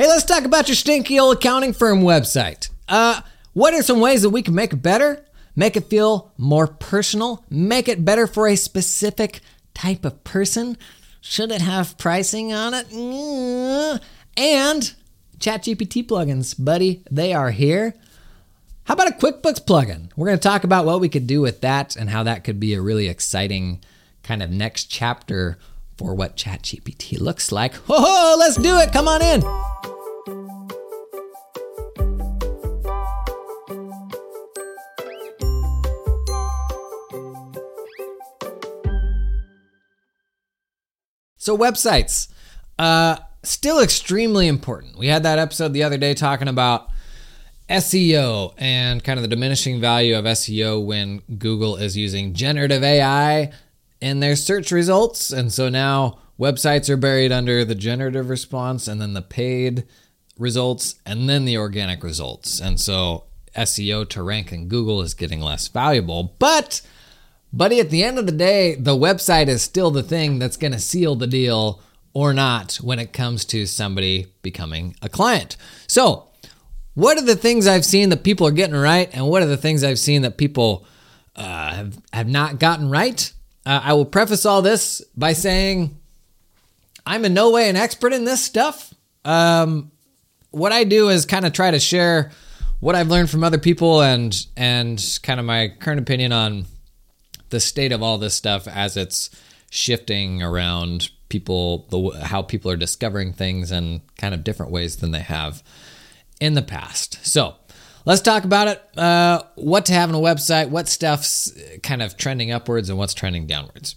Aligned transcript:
Hey, 0.00 0.08
let's 0.08 0.24
talk 0.24 0.46
about 0.46 0.66
your 0.66 0.76
stinky 0.76 1.20
old 1.20 1.36
accounting 1.36 1.74
firm 1.74 2.00
website. 2.00 2.70
Uh, 2.88 3.20
what 3.52 3.74
are 3.74 3.82
some 3.82 4.00
ways 4.00 4.22
that 4.22 4.30
we 4.30 4.40
can 4.40 4.54
make 4.54 4.72
it 4.72 4.76
better? 4.76 5.26
Make 5.54 5.76
it 5.76 5.90
feel 5.90 6.32
more 6.38 6.66
personal? 6.66 7.44
Make 7.50 7.86
it 7.86 8.02
better 8.02 8.26
for 8.26 8.48
a 8.48 8.56
specific 8.56 9.40
type 9.74 10.06
of 10.06 10.24
person? 10.24 10.78
Should 11.20 11.50
it 11.50 11.60
have 11.60 11.98
pricing 11.98 12.50
on 12.50 12.72
it? 12.72 12.88
Mm. 12.88 14.00
And 14.38 14.94
ChatGPT 15.38 16.06
plugins, 16.06 16.54
buddy, 16.58 17.02
they 17.10 17.34
are 17.34 17.50
here. 17.50 17.92
How 18.84 18.94
about 18.94 19.08
a 19.08 19.16
QuickBooks 19.16 19.66
plugin? 19.66 20.08
We're 20.16 20.28
going 20.28 20.38
to 20.38 20.48
talk 20.48 20.64
about 20.64 20.86
what 20.86 21.00
we 21.00 21.10
could 21.10 21.26
do 21.26 21.42
with 21.42 21.60
that 21.60 21.94
and 21.94 22.08
how 22.08 22.22
that 22.22 22.42
could 22.42 22.58
be 22.58 22.72
a 22.72 22.80
really 22.80 23.08
exciting 23.08 23.84
kind 24.22 24.42
of 24.42 24.50
next 24.50 24.86
chapter 24.86 25.58
for 26.00 26.14
what 26.14 26.34
ChatGPT 26.34 27.20
looks 27.20 27.52
like. 27.52 27.74
Oh, 27.90 28.36
let's 28.38 28.56
do 28.56 28.78
it. 28.78 28.90
Come 28.90 29.06
on 29.06 29.20
in. 29.20 29.42
So, 41.36 41.54
websites, 41.58 42.28
uh, 42.78 43.18
still 43.42 43.80
extremely 43.80 44.48
important. 44.48 44.98
We 44.98 45.08
had 45.08 45.24
that 45.24 45.38
episode 45.38 45.74
the 45.74 45.82
other 45.82 45.98
day 45.98 46.14
talking 46.14 46.48
about 46.48 46.88
SEO 47.68 48.54
and 48.56 49.04
kind 49.04 49.18
of 49.18 49.22
the 49.22 49.28
diminishing 49.28 49.82
value 49.82 50.16
of 50.16 50.24
SEO 50.24 50.82
when 50.82 51.18
Google 51.36 51.76
is 51.76 51.94
using 51.94 52.32
generative 52.32 52.82
AI 52.82 53.52
in 54.00 54.20
their 54.20 54.36
search 54.36 54.70
results. 54.70 55.30
And 55.30 55.52
so 55.52 55.68
now 55.68 56.18
websites 56.38 56.88
are 56.88 56.96
buried 56.96 57.32
under 57.32 57.64
the 57.64 57.74
generative 57.74 58.28
response 58.28 58.88
and 58.88 59.00
then 59.00 59.12
the 59.12 59.22
paid 59.22 59.86
results 60.38 60.96
and 61.04 61.28
then 61.28 61.44
the 61.44 61.58
organic 61.58 62.02
results. 62.02 62.60
And 62.60 62.80
so 62.80 63.24
SEO 63.56 64.08
to 64.10 64.22
rank 64.22 64.52
in 64.52 64.68
Google 64.68 65.02
is 65.02 65.14
getting 65.14 65.40
less 65.40 65.68
valuable. 65.68 66.34
But 66.38 66.80
Buddy, 67.52 67.80
at 67.80 67.90
the 67.90 68.04
end 68.04 68.18
of 68.18 68.26
the 68.26 68.32
day, 68.32 68.76
the 68.76 68.96
website 68.96 69.48
is 69.48 69.62
still 69.62 69.90
the 69.90 70.04
thing 70.04 70.38
that's 70.38 70.56
going 70.56 70.72
to 70.72 70.78
seal 70.78 71.16
the 71.16 71.26
deal 71.26 71.82
or 72.12 72.32
not 72.32 72.76
when 72.76 73.00
it 73.00 73.12
comes 73.12 73.44
to 73.46 73.66
somebody 73.66 74.26
becoming 74.42 74.94
a 75.02 75.08
client. 75.08 75.56
So, 75.88 76.28
what 76.94 77.18
are 77.18 77.24
the 77.24 77.36
things 77.36 77.66
I've 77.66 77.84
seen 77.84 78.08
that 78.10 78.22
people 78.22 78.46
are 78.46 78.52
getting 78.52 78.76
right, 78.76 79.08
and 79.12 79.28
what 79.28 79.42
are 79.42 79.46
the 79.46 79.56
things 79.56 79.82
I've 79.82 79.98
seen 79.98 80.22
that 80.22 80.36
people 80.36 80.86
uh, 81.34 81.72
have, 81.74 81.98
have 82.12 82.28
not 82.28 82.60
gotten 82.60 82.88
right? 82.88 83.32
Uh, 83.66 83.80
I 83.82 83.92
will 83.92 84.06
preface 84.06 84.46
all 84.46 84.62
this 84.62 85.02
by 85.16 85.32
saying 85.32 85.98
I'm 87.06 87.24
in 87.24 87.34
no 87.34 87.50
way 87.50 87.68
an 87.68 87.76
expert 87.76 88.12
in 88.12 88.24
this 88.24 88.42
stuff. 88.42 88.92
Um, 89.24 89.90
what 90.50 90.72
I 90.72 90.84
do 90.84 91.08
is 91.08 91.26
kind 91.26 91.46
of 91.46 91.52
try 91.52 91.70
to 91.70 91.80
share 91.80 92.30
what 92.80 92.94
I've 92.94 93.08
learned 93.08 93.30
from 93.30 93.44
other 93.44 93.58
people 93.58 94.02
and 94.02 94.34
and 94.56 95.02
kind 95.22 95.38
of 95.38 95.46
my 95.46 95.74
current 95.78 96.00
opinion 96.00 96.32
on 96.32 96.66
the 97.50 97.60
state 97.60 97.92
of 97.92 98.02
all 98.02 98.18
this 98.18 98.34
stuff 98.34 98.66
as 98.66 98.96
it's 98.96 99.30
shifting 99.70 100.42
around 100.42 101.10
people 101.28 101.86
the 101.90 102.24
how 102.24 102.42
people 102.42 102.70
are 102.70 102.76
discovering 102.76 103.32
things 103.32 103.70
in 103.70 104.02
kind 104.18 104.34
of 104.34 104.42
different 104.42 104.72
ways 104.72 104.96
than 104.96 105.12
they 105.12 105.20
have 105.20 105.62
in 106.40 106.54
the 106.54 106.62
past 106.62 107.24
so 107.24 107.54
let's 108.04 108.20
talk 108.20 108.44
about 108.44 108.68
it 108.68 108.98
uh, 108.98 109.42
what 109.56 109.86
to 109.86 109.92
have 109.92 110.08
on 110.08 110.14
a 110.14 110.18
website 110.18 110.70
what 110.70 110.88
stuff's 110.88 111.52
kind 111.82 112.02
of 112.02 112.16
trending 112.16 112.50
upwards 112.50 112.88
and 112.88 112.98
what's 112.98 113.14
trending 113.14 113.46
downwards. 113.46 113.96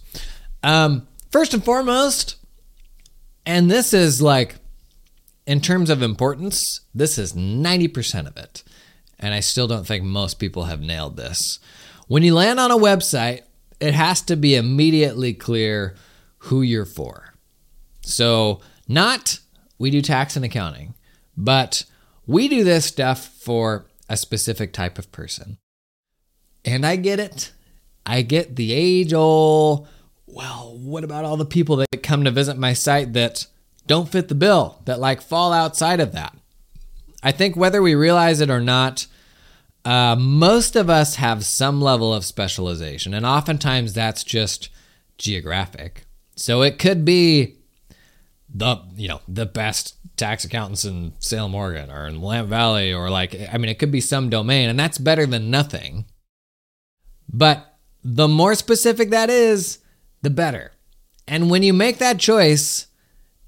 Um, 0.62 1.06
first 1.30 1.54
and 1.54 1.64
foremost 1.64 2.36
and 3.46 3.70
this 3.70 3.92
is 3.92 4.22
like 4.22 4.56
in 5.46 5.60
terms 5.60 5.90
of 5.90 6.02
importance 6.02 6.80
this 6.94 7.18
is 7.18 7.32
90% 7.34 8.26
of 8.26 8.36
it. 8.36 8.62
And 9.18 9.32
i 9.32 9.40
still 9.40 9.66
don't 9.66 9.86
think 9.86 10.04
most 10.04 10.34
people 10.34 10.64
have 10.64 10.80
nailed 10.80 11.16
this. 11.16 11.58
When 12.08 12.22
you 12.22 12.34
land 12.34 12.60
on 12.60 12.70
a 12.70 12.76
website, 12.76 13.42
it 13.80 13.94
has 13.94 14.20
to 14.22 14.36
be 14.36 14.56
immediately 14.56 15.32
clear 15.32 15.94
who 16.38 16.62
you're 16.62 16.84
for. 16.84 17.34
So, 18.02 18.60
not 18.86 19.38
we 19.78 19.90
do 19.90 20.02
tax 20.02 20.36
and 20.36 20.44
accounting, 20.44 20.94
but 21.36 21.84
we 22.26 22.48
do 22.48 22.64
this 22.64 22.84
stuff 22.84 23.26
for 23.40 23.86
a 24.08 24.16
specific 24.16 24.72
type 24.72 24.98
of 24.98 25.10
person. 25.12 25.58
And 26.64 26.86
I 26.86 26.96
get 26.96 27.20
it. 27.20 27.52
I 28.06 28.22
get 28.22 28.56
the 28.56 28.72
age 28.72 29.12
old, 29.12 29.88
well, 30.26 30.76
what 30.78 31.04
about 31.04 31.24
all 31.24 31.36
the 31.36 31.44
people 31.44 31.76
that 31.76 32.02
come 32.02 32.24
to 32.24 32.30
visit 32.30 32.58
my 32.58 32.72
site 32.72 33.12
that 33.14 33.46
don't 33.86 34.08
fit 34.08 34.28
the 34.28 34.34
bill, 34.34 34.80
that 34.84 35.00
like 35.00 35.22
fall 35.22 35.52
outside 35.52 36.00
of 36.00 36.12
that? 36.12 36.36
I 37.22 37.32
think 37.32 37.56
whether 37.56 37.80
we 37.80 37.94
realize 37.94 38.40
it 38.40 38.50
or 38.50 38.60
not, 38.60 39.06
uh, 39.84 40.16
most 40.18 40.76
of 40.76 40.90
us 40.90 41.16
have 41.16 41.44
some 41.44 41.80
level 41.80 42.12
of 42.12 42.24
specialization, 42.24 43.14
and 43.14 43.24
oftentimes 43.24 43.92
that's 43.92 44.24
just 44.24 44.70
geographic. 45.18 46.06
So 46.36 46.62
it 46.62 46.78
could 46.78 47.04
be 47.04 47.56
the 48.52 48.78
you 48.96 49.08
know 49.08 49.20
the 49.28 49.46
best 49.46 49.96
tax 50.16 50.44
accountants 50.44 50.84
in 50.84 51.12
Salem, 51.18 51.54
Oregon, 51.54 51.90
or 51.90 52.06
in 52.06 52.20
Willamette 52.20 52.46
Valley, 52.46 52.92
or 52.92 53.10
like 53.10 53.36
I 53.52 53.58
mean, 53.58 53.68
it 53.68 53.78
could 53.78 53.90
be 53.90 54.00
some 54.00 54.30
domain, 54.30 54.68
and 54.68 54.78
that's 54.78 54.98
better 54.98 55.26
than 55.26 55.50
nothing. 55.50 56.06
But 57.32 57.76
the 58.02 58.28
more 58.28 58.54
specific 58.54 59.10
that 59.10 59.30
is, 59.30 59.78
the 60.22 60.30
better. 60.30 60.72
And 61.26 61.50
when 61.50 61.62
you 61.62 61.72
make 61.72 61.98
that 61.98 62.18
choice, 62.18 62.86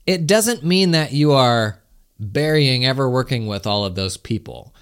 it 0.06 0.26
doesn't 0.26 0.64
mean 0.64 0.92
that 0.92 1.12
you 1.12 1.32
are 1.32 1.82
burying 2.18 2.86
ever 2.86 3.08
working 3.08 3.46
with 3.46 3.66
all 3.66 3.84
of 3.84 3.94
those 3.94 4.16
people. 4.16 4.74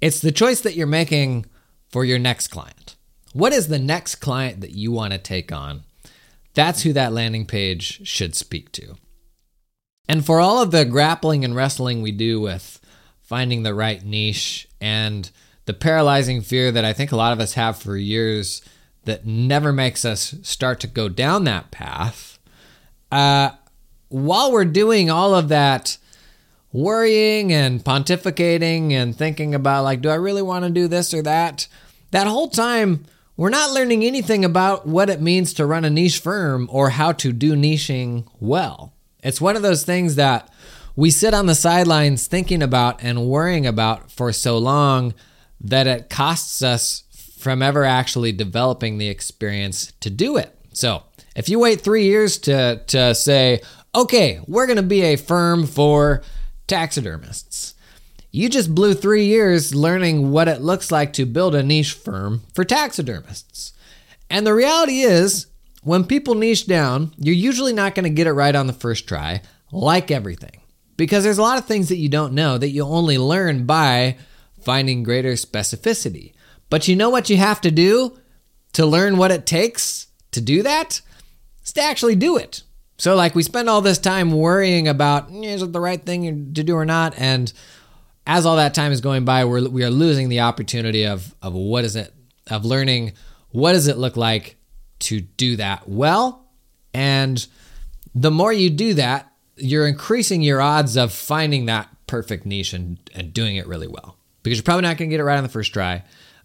It's 0.00 0.20
the 0.20 0.32
choice 0.32 0.62
that 0.62 0.74
you're 0.74 0.86
making 0.86 1.46
for 1.90 2.04
your 2.04 2.18
next 2.18 2.48
client. 2.48 2.96
What 3.32 3.52
is 3.52 3.68
the 3.68 3.78
next 3.78 4.16
client 4.16 4.60
that 4.62 4.70
you 4.70 4.90
want 4.90 5.12
to 5.12 5.18
take 5.18 5.52
on? 5.52 5.82
That's 6.54 6.82
who 6.82 6.92
that 6.94 7.12
landing 7.12 7.46
page 7.46 8.06
should 8.06 8.34
speak 8.34 8.72
to. 8.72 8.96
And 10.10 10.26
for 10.26 10.40
all 10.40 10.60
of 10.60 10.72
the 10.72 10.84
grappling 10.84 11.44
and 11.44 11.54
wrestling 11.54 12.02
we 12.02 12.10
do 12.10 12.40
with 12.40 12.80
finding 13.22 13.62
the 13.62 13.72
right 13.72 14.04
niche 14.04 14.66
and 14.80 15.30
the 15.66 15.72
paralyzing 15.72 16.40
fear 16.40 16.72
that 16.72 16.84
I 16.84 16.92
think 16.92 17.12
a 17.12 17.16
lot 17.16 17.32
of 17.32 17.38
us 17.38 17.54
have 17.54 17.78
for 17.78 17.96
years 17.96 18.60
that 19.04 19.24
never 19.24 19.72
makes 19.72 20.04
us 20.04 20.34
start 20.42 20.80
to 20.80 20.88
go 20.88 21.08
down 21.08 21.44
that 21.44 21.70
path, 21.70 22.40
uh, 23.12 23.50
while 24.08 24.50
we're 24.50 24.64
doing 24.64 25.10
all 25.10 25.32
of 25.32 25.48
that 25.50 25.96
worrying 26.72 27.52
and 27.52 27.84
pontificating 27.84 28.90
and 28.90 29.16
thinking 29.16 29.54
about 29.54 29.84
like 29.84 30.00
do 30.00 30.08
I 30.08 30.16
really 30.16 30.42
want 30.42 30.64
to 30.64 30.72
do 30.72 30.88
this 30.88 31.14
or 31.14 31.22
that 31.22 31.68
that 32.10 32.26
whole 32.26 32.48
time 32.48 33.06
we're 33.36 33.48
not 33.48 33.70
learning 33.70 34.02
anything 34.02 34.44
about 34.44 34.88
what 34.88 35.08
it 35.08 35.20
means 35.20 35.54
to 35.54 35.66
run 35.66 35.84
a 35.84 35.90
niche 35.90 36.18
firm 36.18 36.68
or 36.72 36.90
how 36.90 37.12
to 37.12 37.32
do 37.32 37.54
niching 37.54 38.26
well. 38.40 38.92
It's 39.22 39.40
one 39.40 39.56
of 39.56 39.62
those 39.62 39.84
things 39.84 40.14
that 40.16 40.50
we 40.96 41.10
sit 41.10 41.34
on 41.34 41.46
the 41.46 41.54
sidelines 41.54 42.26
thinking 42.26 42.62
about 42.62 43.02
and 43.02 43.26
worrying 43.26 43.66
about 43.66 44.10
for 44.10 44.32
so 44.32 44.58
long 44.58 45.14
that 45.60 45.86
it 45.86 46.10
costs 46.10 46.62
us 46.62 47.04
from 47.38 47.62
ever 47.62 47.84
actually 47.84 48.32
developing 48.32 48.98
the 48.98 49.08
experience 49.08 49.92
to 50.00 50.10
do 50.10 50.36
it. 50.36 50.54
So, 50.72 51.04
if 51.36 51.48
you 51.48 51.58
wait 51.58 51.80
3 51.80 52.04
years 52.04 52.38
to 52.38 52.82
to 52.88 53.14
say, 53.14 53.60
"Okay, 53.94 54.40
we're 54.46 54.66
going 54.66 54.76
to 54.76 54.82
be 54.82 55.02
a 55.02 55.16
firm 55.16 55.66
for 55.66 56.22
taxidermists. 56.66 57.74
You 58.30 58.48
just 58.48 58.74
blew 58.74 58.94
three 58.94 59.26
years 59.26 59.74
learning 59.74 60.30
what 60.30 60.46
it 60.46 60.60
looks 60.60 60.92
like 60.92 61.12
to 61.14 61.26
build 61.26 61.54
a 61.54 61.64
niche 61.64 61.94
firm 61.94 62.42
for 62.54 62.62
taxidermists. 62.62 63.72
And 64.30 64.46
the 64.46 64.54
reality 64.54 65.00
is, 65.00 65.46
when 65.82 66.04
people 66.04 66.34
niche 66.34 66.66
down, 66.66 67.14
you're 67.18 67.34
usually 67.34 67.72
not 67.72 67.94
going 67.94 68.04
to 68.04 68.10
get 68.10 68.26
it 68.26 68.32
right 68.32 68.54
on 68.54 68.66
the 68.66 68.72
first 68.72 69.08
try, 69.08 69.42
like 69.72 70.10
everything. 70.10 70.60
Because 70.96 71.24
there's 71.24 71.38
a 71.38 71.42
lot 71.42 71.58
of 71.58 71.64
things 71.64 71.88
that 71.88 71.96
you 71.96 72.08
don't 72.08 72.34
know 72.34 72.58
that 72.58 72.68
you 72.68 72.84
only 72.84 73.16
learn 73.16 73.64
by 73.64 74.18
finding 74.60 75.02
greater 75.02 75.32
specificity. 75.32 76.34
But 76.68 76.86
you 76.86 76.96
know 76.96 77.08
what 77.10 77.30
you 77.30 77.38
have 77.38 77.60
to 77.62 77.70
do 77.70 78.18
to 78.74 78.84
learn 78.84 79.16
what 79.16 79.30
it 79.30 79.46
takes 79.46 80.08
to 80.32 80.40
do 80.40 80.62
that? 80.62 81.00
Is 81.64 81.72
to 81.72 81.82
actually 81.82 82.16
do 82.16 82.36
it. 82.36 82.62
So, 82.98 83.16
like, 83.16 83.34
we 83.34 83.42
spend 83.42 83.70
all 83.70 83.80
this 83.80 83.98
time 83.98 84.30
worrying 84.30 84.86
about 84.86 85.30
is 85.30 85.62
it 85.62 85.72
the 85.72 85.80
right 85.80 86.04
thing 86.04 86.52
to 86.52 86.62
do 86.62 86.74
or 86.76 86.84
not, 86.84 87.14
and 87.18 87.50
as 88.26 88.44
all 88.44 88.56
that 88.56 88.74
time 88.74 88.92
is 88.92 89.00
going 89.00 89.24
by, 89.24 89.46
we're 89.46 89.68
we 89.68 89.84
are 89.84 89.90
losing 89.90 90.28
the 90.28 90.40
opportunity 90.40 91.06
of 91.06 91.34
of 91.40 91.54
what 91.54 91.84
is 91.84 91.96
it 91.96 92.12
of 92.48 92.66
learning 92.66 93.12
what 93.50 93.72
does 93.72 93.88
it 93.88 93.96
look 93.96 94.16
like 94.16 94.56
to 95.00 95.20
do 95.20 95.56
that 95.56 95.88
well, 95.88 96.46
and 96.94 97.46
the 98.14 98.30
more 98.30 98.52
you 98.52 98.70
do 98.70 98.94
that, 98.94 99.32
you're 99.56 99.86
increasing 99.86 100.42
your 100.42 100.60
odds 100.60 100.96
of 100.96 101.12
finding 101.12 101.66
that 101.66 101.88
perfect 102.06 102.46
niche 102.46 102.72
and, 102.72 102.98
and 103.14 103.32
doing 103.32 103.56
it 103.56 103.66
really 103.66 103.86
well 103.86 104.16
because 104.42 104.58
you're 104.58 104.64
probably 104.64 104.82
not 104.82 104.96
going 104.96 105.10
to 105.10 105.14
get 105.14 105.20
it 105.20 105.24
right 105.24 105.36
on 105.36 105.42
the 105.42 105.48
first 105.48 105.72
try, 105.72 106.02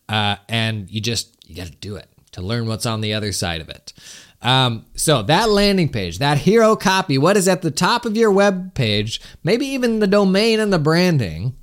uh, 0.10 0.36
and 0.50 0.90
you 0.90 1.02
just 1.02 1.36
you 1.48 1.56
got 1.56 1.68
to 1.68 1.74
do 1.74 1.96
it 1.96 2.08
to 2.34 2.42
learn 2.42 2.68
what's 2.68 2.86
on 2.86 3.02
the 3.02 3.14
other 3.14 3.32
side 3.32 3.62
of 3.62 3.70
it. 3.70 3.94
Um, 4.42 4.86
so 4.96 5.24
that 5.24 5.50
landing 5.50 5.90
page, 5.90 6.20
that 6.20 6.38
hero 6.38 6.76
copy, 6.76 7.18
what 7.18 7.38
is 7.38 7.48
at 7.48 7.62
the 7.62 7.72
top 7.72 8.06
of 8.06 8.16
your 8.16 8.32
web 8.32 8.76
page, 8.76 9.20
maybe 9.44 9.66
even 9.68 10.00
the 10.00 10.08
domain 10.08 10.60
and 10.60 10.72
the 10.72 10.78
branding, 10.78 11.56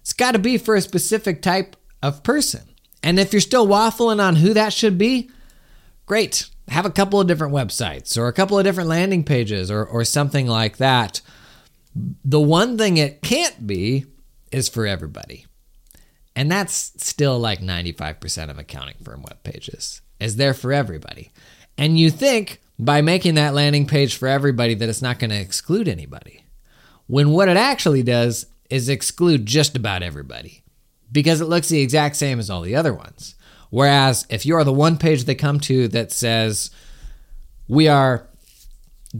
it's 0.00 0.14
got 0.14 0.32
to 0.32 0.38
be 0.38 0.56
for 0.56 0.74
a 0.74 0.80
specific 0.80 1.42
type 1.42 1.76
of 2.02 2.22
person. 2.22 2.62
And 3.02 3.18
if 3.18 3.32
you're 3.32 3.40
still 3.40 3.66
waffling 3.66 4.20
on 4.20 4.36
who 4.36 4.54
that 4.54 4.72
should 4.72 4.96
be, 4.96 5.30
great. 6.06 6.48
Have 6.68 6.86
a 6.86 6.90
couple 6.90 7.20
of 7.20 7.26
different 7.26 7.54
websites 7.54 8.16
or 8.16 8.28
a 8.28 8.32
couple 8.32 8.58
of 8.58 8.64
different 8.64 8.88
landing 8.88 9.24
pages 9.24 9.70
or, 9.70 9.84
or 9.84 10.04
something 10.04 10.46
like 10.46 10.78
that. 10.78 11.20
The 12.24 12.40
one 12.40 12.78
thing 12.78 12.96
it 12.96 13.22
can't 13.22 13.66
be 13.66 14.06
is 14.50 14.68
for 14.68 14.86
everybody. 14.86 15.46
And 16.34 16.50
that's 16.50 16.92
still 16.98 17.38
like 17.38 17.60
95% 17.60 18.50
of 18.50 18.58
accounting 18.58 18.96
firm 19.02 19.22
web 19.22 19.42
pages 19.42 20.02
is 20.20 20.36
there 20.36 20.54
for 20.54 20.72
everybody. 20.72 21.32
And 21.78 21.98
you 21.98 22.10
think 22.10 22.60
by 22.78 23.00
making 23.00 23.34
that 23.34 23.54
landing 23.54 23.86
page 23.86 24.16
for 24.16 24.28
everybody 24.28 24.74
that 24.74 24.88
it's 24.88 25.02
not 25.02 25.18
going 25.18 25.30
to 25.30 25.40
exclude 25.40 25.88
anybody. 25.88 26.44
When 27.06 27.30
what 27.30 27.48
it 27.48 27.56
actually 27.56 28.02
does 28.02 28.46
is 28.68 28.88
exclude 28.88 29.46
just 29.46 29.76
about 29.76 30.02
everybody 30.02 30.62
because 31.10 31.40
it 31.40 31.46
looks 31.46 31.68
the 31.68 31.80
exact 31.80 32.16
same 32.16 32.38
as 32.38 32.50
all 32.50 32.62
the 32.62 32.76
other 32.76 32.92
ones. 32.92 33.35
Whereas 33.70 34.26
if 34.30 34.46
you're 34.46 34.64
the 34.64 34.72
one 34.72 34.96
page 34.96 35.24
they 35.24 35.34
come 35.34 35.60
to 35.60 35.88
that 35.88 36.12
says, 36.12 36.70
we 37.68 37.88
are 37.88 38.28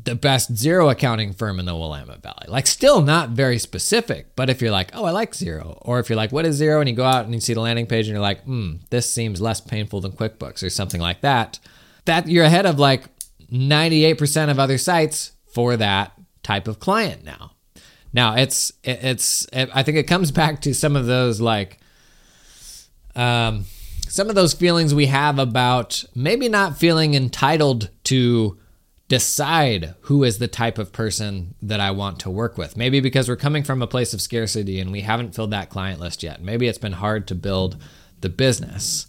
the 0.05 0.15
best 0.15 0.53
Xero 0.55 0.91
accounting 0.91 1.33
firm 1.33 1.59
in 1.59 1.67
the 1.67 1.75
Willamette 1.75 2.23
Valley. 2.23 2.47
Like, 2.49 2.67
still 2.67 3.03
not 3.03 3.31
very 3.31 3.59
specific, 3.59 4.35
but 4.37 4.51
if 4.51 4.61
you're 4.61 4.71
like, 4.71 4.91
oh, 4.95 5.05
I 5.05 5.11
like 5.11 5.33
Xero, 5.33 5.79
or 5.83 5.99
if 6.01 6.09
you're 6.09 6.17
like, 6.17 6.33
what 6.33 6.45
is 6.45 6.61
Xero? 6.61 6.81
And 6.81 6.89
you 6.89 6.95
go 6.95 7.05
out 7.05 7.25
and 7.25 7.35
you 7.35 7.41
see 7.41 7.55
the 7.55 7.61
landing 7.61 7.87
page 7.87 8.07
and 8.07 8.15
you're 8.15 8.23
like, 8.23 8.43
hmm, 8.43 8.77
this 8.91 9.11
seems 9.11 9.41
less 9.41 9.61
painful 9.61 10.01
than 10.01 10.13
QuickBooks 10.13 10.63
or 10.63 10.71
something 10.71 11.01
like 11.01 11.21
that, 11.23 11.59
that 12.05 12.29
you're 12.29 12.45
ahead 12.45 12.67
of 12.67 12.79
like 12.79 13.05
98% 13.51 14.51
of 14.51 14.59
other 14.59 14.79
sites 14.79 15.33
for 15.47 15.77
that 15.77 16.13
type 16.43 16.69
of 16.69 16.81
client 16.81 17.25
now. 17.25 17.53
Now, 18.13 18.35
it's, 18.35 18.73
it's, 18.83 19.47
I 19.53 19.83
think 19.83 19.99
it 19.99 20.05
comes 20.05 20.31
back 20.31 20.63
to 20.63 20.75
some 20.75 20.97
of 20.97 21.07
those 21.07 21.41
like, 21.41 21.79
um, 23.15 23.65
some 24.09 24.29
of 24.29 24.35
those 24.35 24.55
feelings 24.55 24.95
we 24.95 25.07
have 25.07 25.39
about 25.39 26.05
maybe 26.15 26.49
not 26.49 26.79
feeling 26.79 27.15
entitled 27.15 27.91
to 28.05 28.59
decide 29.09 29.95
who 30.03 30.25
is 30.25 30.39
the 30.39 30.49
type 30.49 30.79
of 30.79 30.93
person 30.93 31.55
that 31.63 31.81
I 31.81 31.91
want 31.93 32.21
to 32.21 32.31
work 32.31 32.59
with. 32.59 32.77
Maybe 32.77 33.01
because 33.01 33.29
we're 33.29 33.37
coming 33.37 33.63
from 33.63 33.83
a 33.83 33.87
place 33.87 34.13
of 34.13 34.21
scarcity 34.21 34.81
and 34.81 34.91
we 34.91 35.03
haven't 35.03 35.35
filled 35.35 35.53
that 35.53 35.71
client 35.71 36.01
list 36.01 36.23
yet. 36.23 36.43
Maybe 36.43 36.67
it's 36.67 36.79
been 36.79 36.93
hard 36.93 37.29
to 37.29 37.35
build 37.35 37.77
the 38.21 38.29
business. 38.29 39.07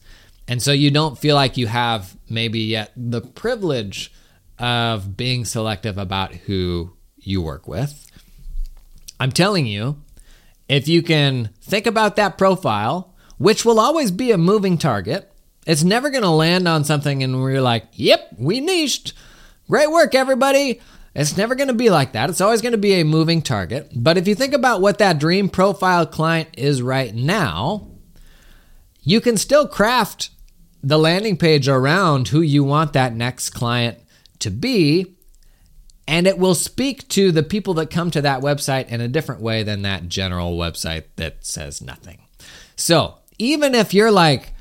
And 0.48 0.62
so 0.62 0.72
you 0.72 0.92
don't 0.92 1.18
feel 1.18 1.36
like 1.36 1.58
you 1.58 1.68
have 1.68 2.16
maybe 2.30 2.60
yet 2.60 2.92
the 2.96 3.22
privilege 3.22 4.12
of 4.60 5.18
being 5.18 5.46
selective 5.46 5.98
about 5.98 6.34
who 6.34 6.94
you 7.18 7.42
work 7.42 7.68
with. 7.68 8.10
I'm 9.20 9.32
telling 9.32 9.66
you, 9.66 10.02
if 10.70 10.88
you 10.88 11.02
can 11.02 11.50
think 11.62 11.88
about 11.88 12.16
that 12.18 12.38
profile, 12.38 13.16
which 13.38 13.66
will 13.66 13.80
always 13.80 14.12
be 14.12 14.32
a 14.32 14.38
moving 14.38 14.78
target, 14.78 15.32
it's 15.66 15.84
never 15.84 16.10
going 16.10 16.24
to 16.24 16.30
land 16.30 16.68
on 16.68 16.84
something 16.84 17.24
and 17.24 17.42
we're 17.42 17.62
like, 17.62 17.86
yep, 17.94 18.30
we 18.38 18.62
niched. 18.62 19.14
Great 19.70 19.92
work, 19.92 20.16
everybody. 20.16 20.80
It's 21.14 21.36
never 21.36 21.56
going 21.56 21.68
to 21.68 21.74
be 21.74 21.90
like 21.90 22.14
that. 22.14 22.30
It's 22.30 22.42
always 22.42 22.62
going 22.62 22.74
to 22.74 22.78
be 22.78 22.94
a 22.94 23.04
moving 23.04 23.42
target. 23.42 23.92
But 23.96 24.18
if 24.18 24.28
you 24.28 24.36
think 24.36 24.54
about 24.54 24.82
what 24.82 25.00
that 25.00 25.20
dream 25.20 25.50
profile 25.50 26.06
client 26.06 26.50
is 26.54 26.82
right 26.82 27.14
now, 27.14 27.88
you 29.02 29.20
can 29.20 29.36
still 29.36 29.68
craft 29.68 30.30
the 30.84 31.00
landing 31.00 31.36
page 31.36 31.68
around 31.68 32.28
who 32.28 32.42
you 32.42 32.64
want 32.64 32.94
that 32.94 33.16
next 33.16 33.50
client 33.50 33.98
to 34.40 34.52
be. 34.52 35.18
And 36.08 36.28
it 36.28 36.38
will 36.38 36.56
speak 36.56 37.10
to 37.10 37.32
the 37.32 37.44
people 37.44 37.74
that 37.74 37.90
come 37.90 38.12
to 38.12 38.22
that 38.22 38.42
website 38.42 38.88
in 38.88 39.02
a 39.02 39.10
different 39.10 39.42
way 39.42 39.64
than 39.64 39.82
that 39.82 40.08
general 40.08 40.56
website 40.56 41.06
that 41.18 41.46
says 41.46 41.82
nothing. 41.82 42.20
So 42.78 43.18
even 43.38 43.76
if 43.76 43.94
you're 43.94 44.12
like, 44.12 44.54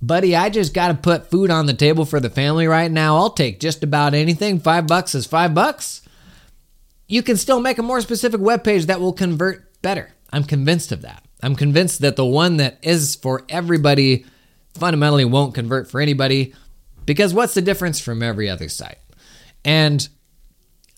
buddy, 0.00 0.36
I 0.36 0.50
just 0.50 0.74
got 0.74 0.88
to 0.88 0.94
put 0.94 1.30
food 1.30 1.50
on 1.50 1.66
the 1.66 1.74
table 1.74 2.04
for 2.04 2.20
the 2.20 2.30
family 2.30 2.66
right 2.66 2.90
now. 2.90 3.16
I'll 3.16 3.30
take 3.30 3.60
just 3.60 3.82
about 3.82 4.14
anything. 4.14 4.60
Five 4.60 4.86
bucks 4.86 5.14
is 5.14 5.26
five 5.26 5.54
bucks. 5.54 6.02
You 7.06 7.22
can 7.22 7.36
still 7.36 7.60
make 7.60 7.78
a 7.78 7.82
more 7.82 8.00
specific 8.00 8.40
web 8.40 8.64
page 8.64 8.86
that 8.86 9.00
will 9.00 9.12
convert 9.12 9.80
better. 9.82 10.12
I'm 10.32 10.44
convinced 10.44 10.92
of 10.92 11.02
that. 11.02 11.24
I'm 11.42 11.56
convinced 11.56 12.00
that 12.00 12.16
the 12.16 12.24
one 12.24 12.58
that 12.58 12.78
is 12.82 13.14
for 13.14 13.44
everybody 13.48 14.26
fundamentally 14.74 15.24
won't 15.24 15.54
convert 15.54 15.90
for 15.90 16.00
anybody 16.00 16.54
because 17.06 17.32
what's 17.32 17.54
the 17.54 17.62
difference 17.62 18.00
from 18.00 18.22
every 18.22 18.50
other 18.50 18.68
site? 18.68 18.98
And 19.64 20.06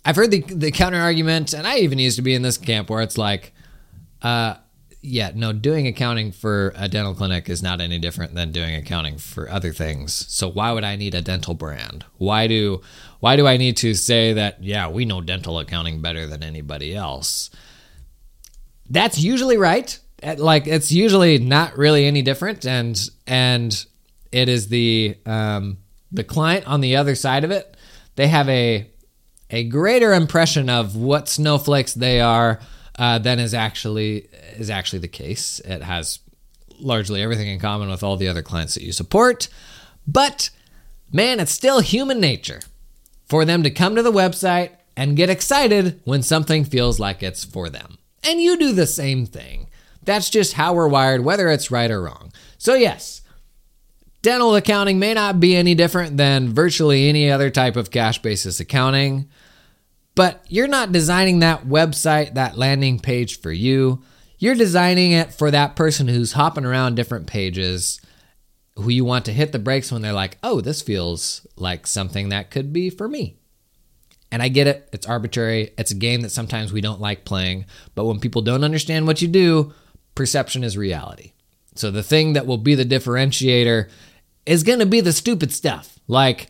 I've 0.05 0.17
heard 0.17 0.31
the, 0.31 0.41
the 0.41 0.71
counter 0.71 0.99
argument, 0.99 1.53
and 1.53 1.67
I 1.67 1.79
even 1.79 1.99
used 1.99 2.17
to 2.17 2.23
be 2.23 2.35
in 2.35 2.43
this 2.43 2.59
camp 2.59 2.91
where 2.91 3.03
it's 3.03 3.19
like, 3.19 3.53
uh, 4.23 4.55
yeah, 5.02 5.32
no, 5.35 5.52
doing 5.52 5.87
accounting 5.87 6.31
for 6.31 6.75
a 6.76 6.87
dental 6.87 7.14
clinic 7.14 7.49
is 7.49 7.62
not 7.62 7.81
any 7.81 7.99
different 7.99 8.35
than 8.35 8.52
doing 8.52 8.75
accounting 8.75 9.17
for 9.17 9.49
other 9.49 9.73
things. 9.73 10.12
So 10.29 10.50
why 10.50 10.73
would 10.73 10.85
I 10.85 10.97
need 10.97 11.14
a 11.14 11.23
dental 11.23 11.55
brand? 11.55 12.05
Why 12.19 12.47
do 12.47 12.82
why 13.20 13.37
do 13.37 13.47
I 13.47 13.56
need 13.56 13.79
to 13.79 13.94
say 13.94 14.35
that 14.35 14.62
yeah, 14.62 14.88
we 14.88 15.06
know 15.06 15.23
dental 15.23 15.58
accounting 15.58 16.02
better 16.02 16.26
than 16.26 16.43
anybody 16.43 16.94
else? 16.94 17.50
That's 18.91 19.19
usually 19.19 19.56
right. 19.56 19.99
Like 20.23 20.67
it's 20.67 20.93
usually 20.93 21.38
not 21.38 21.79
really 21.79 22.05
any 22.05 22.20
different 22.20 22.67
and 22.67 23.00
and 23.26 23.87
it 24.32 24.50
is 24.50 24.69
the 24.69 25.17
um 25.25 25.79
the 26.12 26.25
client 26.25 26.69
on 26.69 26.82
the 26.82 26.97
other 26.97 27.14
side 27.14 27.44
of 27.44 27.50
it. 27.50 27.75
They 28.17 28.29
have 28.29 28.50
a 28.50 28.91
a 29.49 29.64
greater 29.64 30.12
impression 30.12 30.69
of 30.69 30.94
what 30.94 31.26
snowflakes 31.26 31.94
they 31.94 32.20
are 32.20 32.61
uh, 32.98 33.19
than 33.19 33.38
is 33.38 33.54
actually 33.54 34.28
is 34.56 34.70
actually 34.70 35.00
the 35.00 35.08
case. 35.08 35.60
It 35.60 35.82
has 35.82 36.20
largely 36.78 37.22
everything 37.22 37.48
in 37.48 37.58
common 37.58 37.90
with 37.90 38.02
all 38.02 38.16
the 38.16 38.28
other 38.28 38.42
clients 38.42 38.75
that 38.75 38.82
you 38.82 38.92
support, 38.92 39.48
but 40.06 40.50
man, 41.12 41.40
it's 41.40 41.52
still 41.52 41.81
human 41.81 42.20
nature 42.20 42.60
for 43.26 43.44
them 43.44 43.62
to 43.62 43.70
come 43.70 43.94
to 43.96 44.02
the 44.02 44.12
website 44.12 44.70
and 44.96 45.16
get 45.16 45.31
excited 45.31 46.00
when 46.04 46.22
something 46.22 46.64
feels 46.64 46.98
like 46.98 47.22
it's 47.22 47.44
for 47.44 47.69
them. 47.69 47.98
And 48.22 48.40
you 48.40 48.58
do 48.58 48.72
the 48.72 48.87
same 48.87 49.26
thing. 49.26 49.69
That's 50.02 50.31
just 50.31 50.54
how 50.54 50.75
we're 50.75 50.88
wired, 50.88 51.25
whether 51.25 51.48
it's 51.48 51.70
right 51.70 51.90
or 51.90 52.02
wrong. 52.02 52.32
So, 52.58 52.75
yes, 52.75 53.22
dental 54.22 54.54
accounting 54.54 54.98
may 54.98 55.14
not 55.14 55.40
be 55.40 55.56
any 55.56 55.75
different 55.75 56.16
than 56.16 56.52
virtually 56.52 57.08
any 57.08 57.31
other 57.31 57.50
type 57.50 57.76
of 57.76 57.90
cash 57.90 58.20
basis 58.20 58.60
accounting. 58.60 59.28
But 60.15 60.45
you're 60.49 60.69
not 60.69 60.93
designing 60.93 61.39
that 61.39 61.67
website, 61.67 62.35
that 62.35 62.59
landing 62.59 62.99
page 62.99 63.41
for 63.41 63.53
you. 63.53 64.03
You're 64.39 64.55
designing 64.55 65.12
it 65.12 65.33
for 65.33 65.51
that 65.51 65.77
person 65.77 66.09
who's 66.09 66.33
hopping 66.33 66.64
around 66.64 66.95
different 66.95 67.26
pages, 67.26 68.00
who 68.76 68.90
you 68.90 69.05
want 69.05 69.26
to 69.26 69.33
hit 69.33 69.52
the 69.52 69.59
brakes 69.59 69.93
when 69.93 70.02
they're 70.02 70.12
like, 70.12 70.38
oh, 70.43 70.61
this 70.61 70.83
feels 70.83 71.47
like 71.57 71.87
something 71.87 72.31
that 72.31 72.50
could 72.50 72.73
be 72.73 72.90
for 72.90 73.07
me. 73.09 73.37
And 74.33 74.43
I 74.43 74.49
get 74.49 74.67
it, 74.67 74.88
it's 74.93 75.07
arbitrary. 75.07 75.73
It's 75.76 75.90
a 75.90 75.97
game 75.97 76.21
that 76.23 76.31
sometimes 76.31 76.73
we 76.73 76.81
don't 76.81 77.00
like 77.00 77.25
playing. 77.25 77.67
But 77.95 78.05
when 78.05 78.21
people 78.21 78.43
don't 78.43 78.64
understand 78.64 79.07
what 79.07 79.21
you 79.21 79.29
do, 79.29 79.73
perception 80.14 80.64
is 80.64 80.76
reality. 80.76 81.33
So 81.75 81.90
the 81.90 82.02
thing 82.02 82.35
that 82.35 82.47
will 82.47 82.59
be 82.59 82.75
the 82.75 82.85
differentiator 82.85 83.88
is 84.47 84.62
going 84.62 84.79
to 84.79 84.87
be 84.87 85.00
the 85.00 85.12
stupid 85.12 85.52
stuff 85.52 85.99
like, 86.09 86.49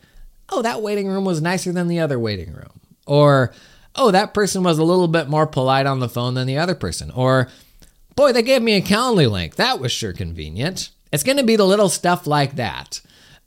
oh, 0.49 0.63
that 0.63 0.83
waiting 0.83 1.09
room 1.09 1.25
was 1.25 1.41
nicer 1.41 1.73
than 1.73 1.89
the 1.89 2.01
other 2.01 2.19
waiting 2.19 2.53
room. 2.53 2.80
Or, 3.11 3.53
oh, 3.97 4.13
that 4.13 4.33
person 4.33 4.63
was 4.63 4.79
a 4.79 4.85
little 4.85 5.09
bit 5.09 5.29
more 5.29 5.49
polite 5.49 5.85
on 5.85 5.99
the 5.99 6.09
phone 6.09 6.35
than 6.35 6.47
the 6.47 6.59
other 6.59 6.77
person. 6.77 7.11
Or, 7.11 7.49
boy, 8.15 8.33
they 8.33 8.43
gave 8.43 8.63
me 8.63 8.75
a 8.75 8.81
Calendly 8.81 9.29
link. 9.29 9.57
That 9.57 9.81
was 9.81 9.91
sure 9.91 10.13
convenient. 10.13 10.91
It's 11.13 11.25
going 11.25 11.39
to 11.39 11.45
be 11.45 11.57
the 11.57 11.67
little 11.67 11.89
stuff 11.89 12.29
like 12.29 12.55
that. 12.55 13.01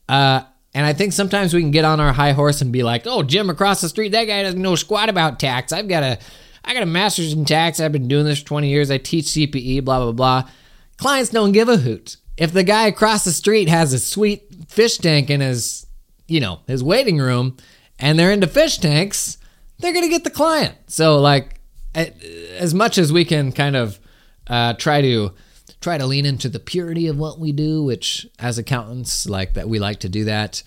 Uh, 0.09 0.41
and 0.73 0.85
I 0.85 0.91
think 0.91 1.13
sometimes 1.13 1.53
we 1.53 1.61
can 1.61 1.71
get 1.71 1.85
on 1.85 2.01
our 2.01 2.11
high 2.11 2.33
horse 2.33 2.61
and 2.61 2.73
be 2.73 2.83
like, 2.83 3.03
"Oh, 3.05 3.23
Jim 3.23 3.49
across 3.49 3.79
the 3.79 3.87
street, 3.87 4.09
that 4.09 4.25
guy 4.25 4.43
doesn't 4.43 4.61
know 4.61 4.75
squat 4.75 5.07
about 5.07 5.39
tax. 5.39 5.71
I've 5.71 5.87
got 5.87 6.03
a, 6.03 6.19
I 6.65 6.73
got 6.73 6.83
a 6.83 6.87
master's 6.87 7.31
in 7.31 7.45
tax. 7.45 7.79
I've 7.79 7.91
been 7.93 8.09
doing 8.09 8.25
this 8.25 8.39
for 8.39 8.47
20 8.47 8.69
years. 8.69 8.91
I 8.91 8.97
teach 8.97 9.27
CPE. 9.27 9.85
Blah 9.85 9.99
blah 9.99 10.11
blah." 10.11 10.49
Clients 10.97 11.29
don't 11.29 11.53
give 11.53 11.69
a 11.69 11.77
hoot. 11.77 12.17
If 12.37 12.51
the 12.51 12.63
guy 12.63 12.87
across 12.87 13.23
the 13.23 13.31
street 13.31 13.69
has 13.69 13.93
a 13.93 13.99
sweet 13.99 14.43
fish 14.67 14.97
tank 14.97 15.29
in 15.29 15.39
his, 15.39 15.85
you 16.27 16.39
know, 16.39 16.59
his 16.67 16.83
waiting 16.83 17.19
room, 17.19 17.55
and 17.99 18.17
they're 18.17 18.31
into 18.31 18.47
fish 18.47 18.79
tanks, 18.79 19.37
they're 19.83 19.91
going 19.93 20.05
to 20.05 20.09
get 20.09 20.23
the 20.23 20.29
client. 20.29 20.75
So 20.87 21.19
like 21.19 21.59
as 21.93 22.73
much 22.73 22.97
as 22.97 23.11
we 23.13 23.25
can 23.25 23.51
kind 23.51 23.75
of 23.75 23.99
uh, 24.47 24.73
try 24.73 25.01
to 25.01 25.33
try 25.81 25.97
to 25.97 26.05
lean 26.05 26.25
into 26.25 26.47
the 26.47 26.59
purity 26.59 27.07
of 27.07 27.17
what 27.17 27.37
we 27.37 27.51
do, 27.51 27.83
which 27.83 28.25
as 28.39 28.57
accountants 28.57 29.27
like 29.27 29.53
that 29.53 29.67
we 29.67 29.79
like 29.79 29.99
to 29.99 30.09
do 30.09 30.23
that. 30.23 30.63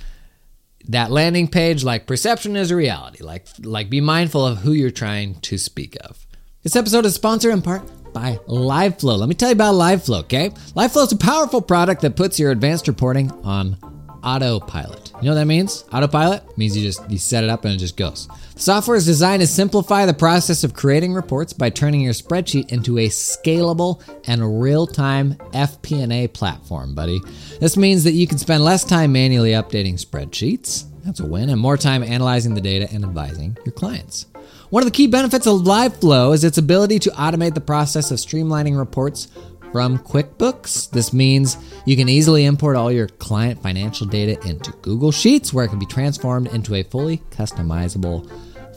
That 0.89 1.11
landing 1.11 1.49
page, 1.49 1.83
like 1.83 2.07
perception 2.07 2.55
is 2.55 2.71
a 2.71 2.77
reality. 2.77 3.25
Like 3.25 3.49
like 3.61 3.91
be 3.91 4.01
mindful 4.01 4.47
of 4.47 4.59
who 4.59 4.73
you're 4.73 4.91
trying 4.91 5.41
to 5.41 5.59
speak 5.59 5.97
of. 6.03 6.27
This 6.63 6.77
episode 6.77 7.07
is 7.07 7.15
sponsored 7.15 7.53
in 7.53 7.63
part 7.63 7.83
by 8.13 8.39
LiveFlow. 8.47 9.19
Let 9.19 9.29
me 9.29 9.35
tell 9.35 9.49
you 9.49 9.55
about 9.55 9.75
LiveFlow, 9.75 10.21
okay? 10.25 10.51
LiveFlow 10.51 11.07
is 11.07 11.13
a 11.13 11.17
powerful 11.17 11.63
product 11.63 12.03
that 12.03 12.17
puts 12.17 12.39
your 12.39 12.51
advanced 12.51 12.87
reporting 12.87 13.31
on 13.45 13.77
autopilot. 14.23 15.06
You 15.21 15.23
know 15.23 15.31
what 15.31 15.41
that 15.41 15.47
means? 15.47 15.85
Autopilot 15.93 16.59
means 16.59 16.77
you 16.77 16.83
just 16.83 17.11
you 17.11 17.17
set 17.17 17.43
it 17.43 17.49
up 17.49 17.65
and 17.65 17.73
it 17.73 17.79
just 17.79 17.97
goes. 17.97 18.29
The 18.55 18.61
software 18.61 18.97
is 18.97 19.07
designed 19.07 19.41
to 19.41 19.47
simplify 19.47 20.05
the 20.05 20.13
process 20.13 20.63
of 20.63 20.75
creating 20.75 21.15
reports 21.15 21.55
by 21.55 21.71
turning 21.71 22.03
your 22.03 22.13
spreadsheet 22.13 22.71
into 22.71 22.99
a 22.99 23.09
scalable 23.09 24.03
and 24.27 24.61
real-time 24.61 25.35
FP&A 25.55 26.29
platform, 26.29 26.95
buddy. 26.95 27.21
This 27.61 27.79
means 27.79 28.05
that 28.05 28.13
you 28.13 28.27
can 28.27 28.37
spend 28.37 28.63
less 28.63 28.85
time 28.85 29.13
manually 29.13 29.53
updating 29.53 29.95
spreadsheets. 29.95 30.85
That's 31.05 31.21
a 31.21 31.27
win, 31.27 31.49
and 31.49 31.61
more 31.61 31.77
time 31.77 32.03
analyzing 32.03 32.55
the 32.55 32.61
data 32.61 32.89
and 32.93 33.05
advising 33.05 33.57
your 33.65 33.73
clients. 33.73 34.27
One 34.71 34.83
of 34.83 34.87
the 34.87 34.97
key 34.97 35.07
benefits 35.07 35.47
of 35.47 35.61
LiveFlow 35.61 36.35
is 36.35 36.43
its 36.43 36.59
ability 36.59 36.99
to 37.01 37.11
automate 37.11 37.55
the 37.55 37.61
process 37.61 38.11
of 38.11 38.19
streamlining 38.19 38.77
reports 38.77 39.29
from 39.77 39.99
QuickBooks. 39.99 40.89
This 40.89 41.13
means 41.13 41.59
you 41.85 41.97
can 41.99 42.09
easily 42.09 42.47
import 42.47 42.77
all 42.77 42.91
your 42.91 43.09
client 43.09 43.63
financial 43.63 44.07
data 44.07 44.41
into 44.49 44.73
Google 44.81 45.13
Sheets, 45.13 45.53
where 45.53 45.67
it 45.67 45.69
can 45.69 45.79
be 45.79 45.85
transformed 45.85 46.47
into 46.47 46.77
a 46.77 46.83
fully 46.83 47.19
customizable 47.29 48.27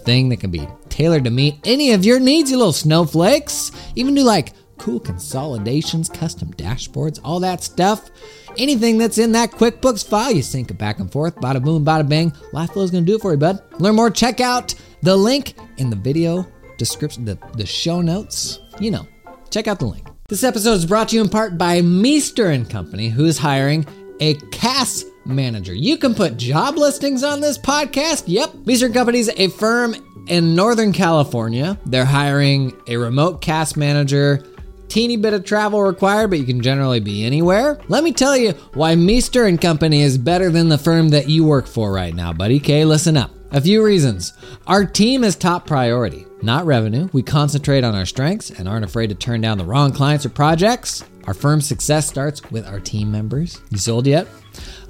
thing 0.04 0.28
that 0.28 0.42
can 0.42 0.52
be 0.52 0.68
tailored 0.90 1.24
to 1.24 1.30
meet 1.30 1.56
any 1.64 1.94
of 1.94 2.04
your 2.04 2.20
needs, 2.20 2.52
you 2.52 2.58
little 2.58 2.74
snowflakes. 2.74 3.72
Even 3.96 4.14
do 4.14 4.24
like 4.24 4.52
cool 4.78 5.00
consolidations, 5.00 6.10
custom 6.10 6.54
dashboards, 6.56 7.18
all 7.24 7.40
that 7.40 7.64
stuff. 7.64 8.10
Anything 8.58 8.98
that's 8.98 9.20
in 9.20 9.32
that 9.32 9.52
QuickBooks 9.52 10.06
file, 10.06 10.34
you 10.34 10.42
sync 10.42 10.70
it 10.70 10.78
back 10.78 11.00
and 11.00 11.10
forth. 11.10 11.38
Bada 11.38 11.64
boom, 11.64 11.86
bada 11.86 12.10
bang. 12.10 12.32
LiveFlow 12.52 12.84
is 12.84 12.92
going 12.92 13.06
to 13.06 13.10
do 13.10 13.16
it 13.16 13.22
for 13.22 13.32
you, 13.32 13.38
bud. 13.38 13.64
Learn 13.80 13.96
more, 13.96 14.10
check 14.10 14.42
out 14.42 14.76
the 15.02 15.16
link 15.16 15.54
in 15.78 15.90
the 15.90 15.96
video 15.96 16.46
description, 16.78 17.24
the, 17.24 17.40
the 17.54 17.66
show 17.66 18.02
notes. 18.02 18.60
You 18.82 18.92
know, 18.92 19.08
check 19.50 19.70
out 19.70 19.80
the 19.80 19.86
link. 19.86 20.09
This 20.30 20.44
episode 20.44 20.74
is 20.74 20.86
brought 20.86 21.10
to 21.10 21.16
you 21.16 21.24
in 21.24 21.30
part 21.30 21.58
by 21.58 21.82
Meester 21.82 22.52
and 22.52 22.70
Company, 22.70 23.10
who 23.10 23.26
is 23.26 23.40
hiring 23.40 23.84
a 24.20 24.36
CAS 24.52 25.04
manager. 25.26 25.74
You 25.74 25.98
can 25.98 26.14
put 26.14 26.38
job 26.38 26.78
listings 26.78 27.24
on 27.24 27.42
this 27.42 27.58
podcast. 27.58 28.26
Yep. 28.28 28.54
Meester 28.68 28.90
Company 28.90 29.18
is 29.18 29.32
a 29.38 29.48
firm 29.48 29.96
in 30.28 30.54
Northern 30.54 30.94
California. 30.94 31.80
They're 31.88 32.06
hiring 32.06 32.80
a 32.88 32.98
remote 32.98 33.42
CAS 33.42 33.76
manager. 33.76 34.46
Teeny 34.88 35.18
bit 35.18 35.34
of 35.34 35.46
travel 35.46 35.82
required, 35.82 36.28
but 36.28 36.38
you 36.38 36.46
can 36.46 36.62
generally 36.62 37.00
be 37.00 37.26
anywhere. 37.26 37.80
Let 37.88 38.04
me 38.04 38.14
tell 38.14 38.38
you 38.38 38.52
why 38.76 38.94
Meester 38.94 39.46
and 39.46 39.60
Company 39.60 40.04
is 40.04 40.20
better 40.20 40.52
than 40.52 40.70
the 40.70 40.78
firm 40.78 41.10
that 41.10 41.28
you 41.28 41.44
work 41.44 41.66
for 41.66 41.92
right 41.92 42.14
now, 42.14 42.34
buddy. 42.34 42.58
Okay, 42.58 42.86
listen 42.86 43.18
up. 43.18 43.32
A 43.52 43.62
few 43.62 43.84
reasons. 43.84 44.34
Our 44.68 44.86
team 44.86 45.24
is 45.24 45.36
top 45.36 45.66
priority, 45.66 46.28
not 46.42 46.66
revenue. 46.66 47.10
We 47.14 47.24
concentrate 47.24 47.84
on 47.84 47.96
our 47.96 48.06
strengths 48.06 48.50
and 48.50 48.68
aren't 48.68 48.86
afraid 48.86 49.08
to 49.08 49.16
turn 49.16 49.42
down 49.42 49.58
the 49.58 49.66
wrong 49.66 49.92
clients 49.92 50.26
or 50.26 50.30
projects. 50.30 51.04
Our 51.26 51.34
firm's 51.34 51.68
success 51.68 52.08
starts 52.08 52.42
with 52.50 52.66
our 52.66 52.80
team 52.80 53.12
members. 53.12 53.62
You 53.70 53.78
sold 53.78 54.08
yet? 54.08 54.28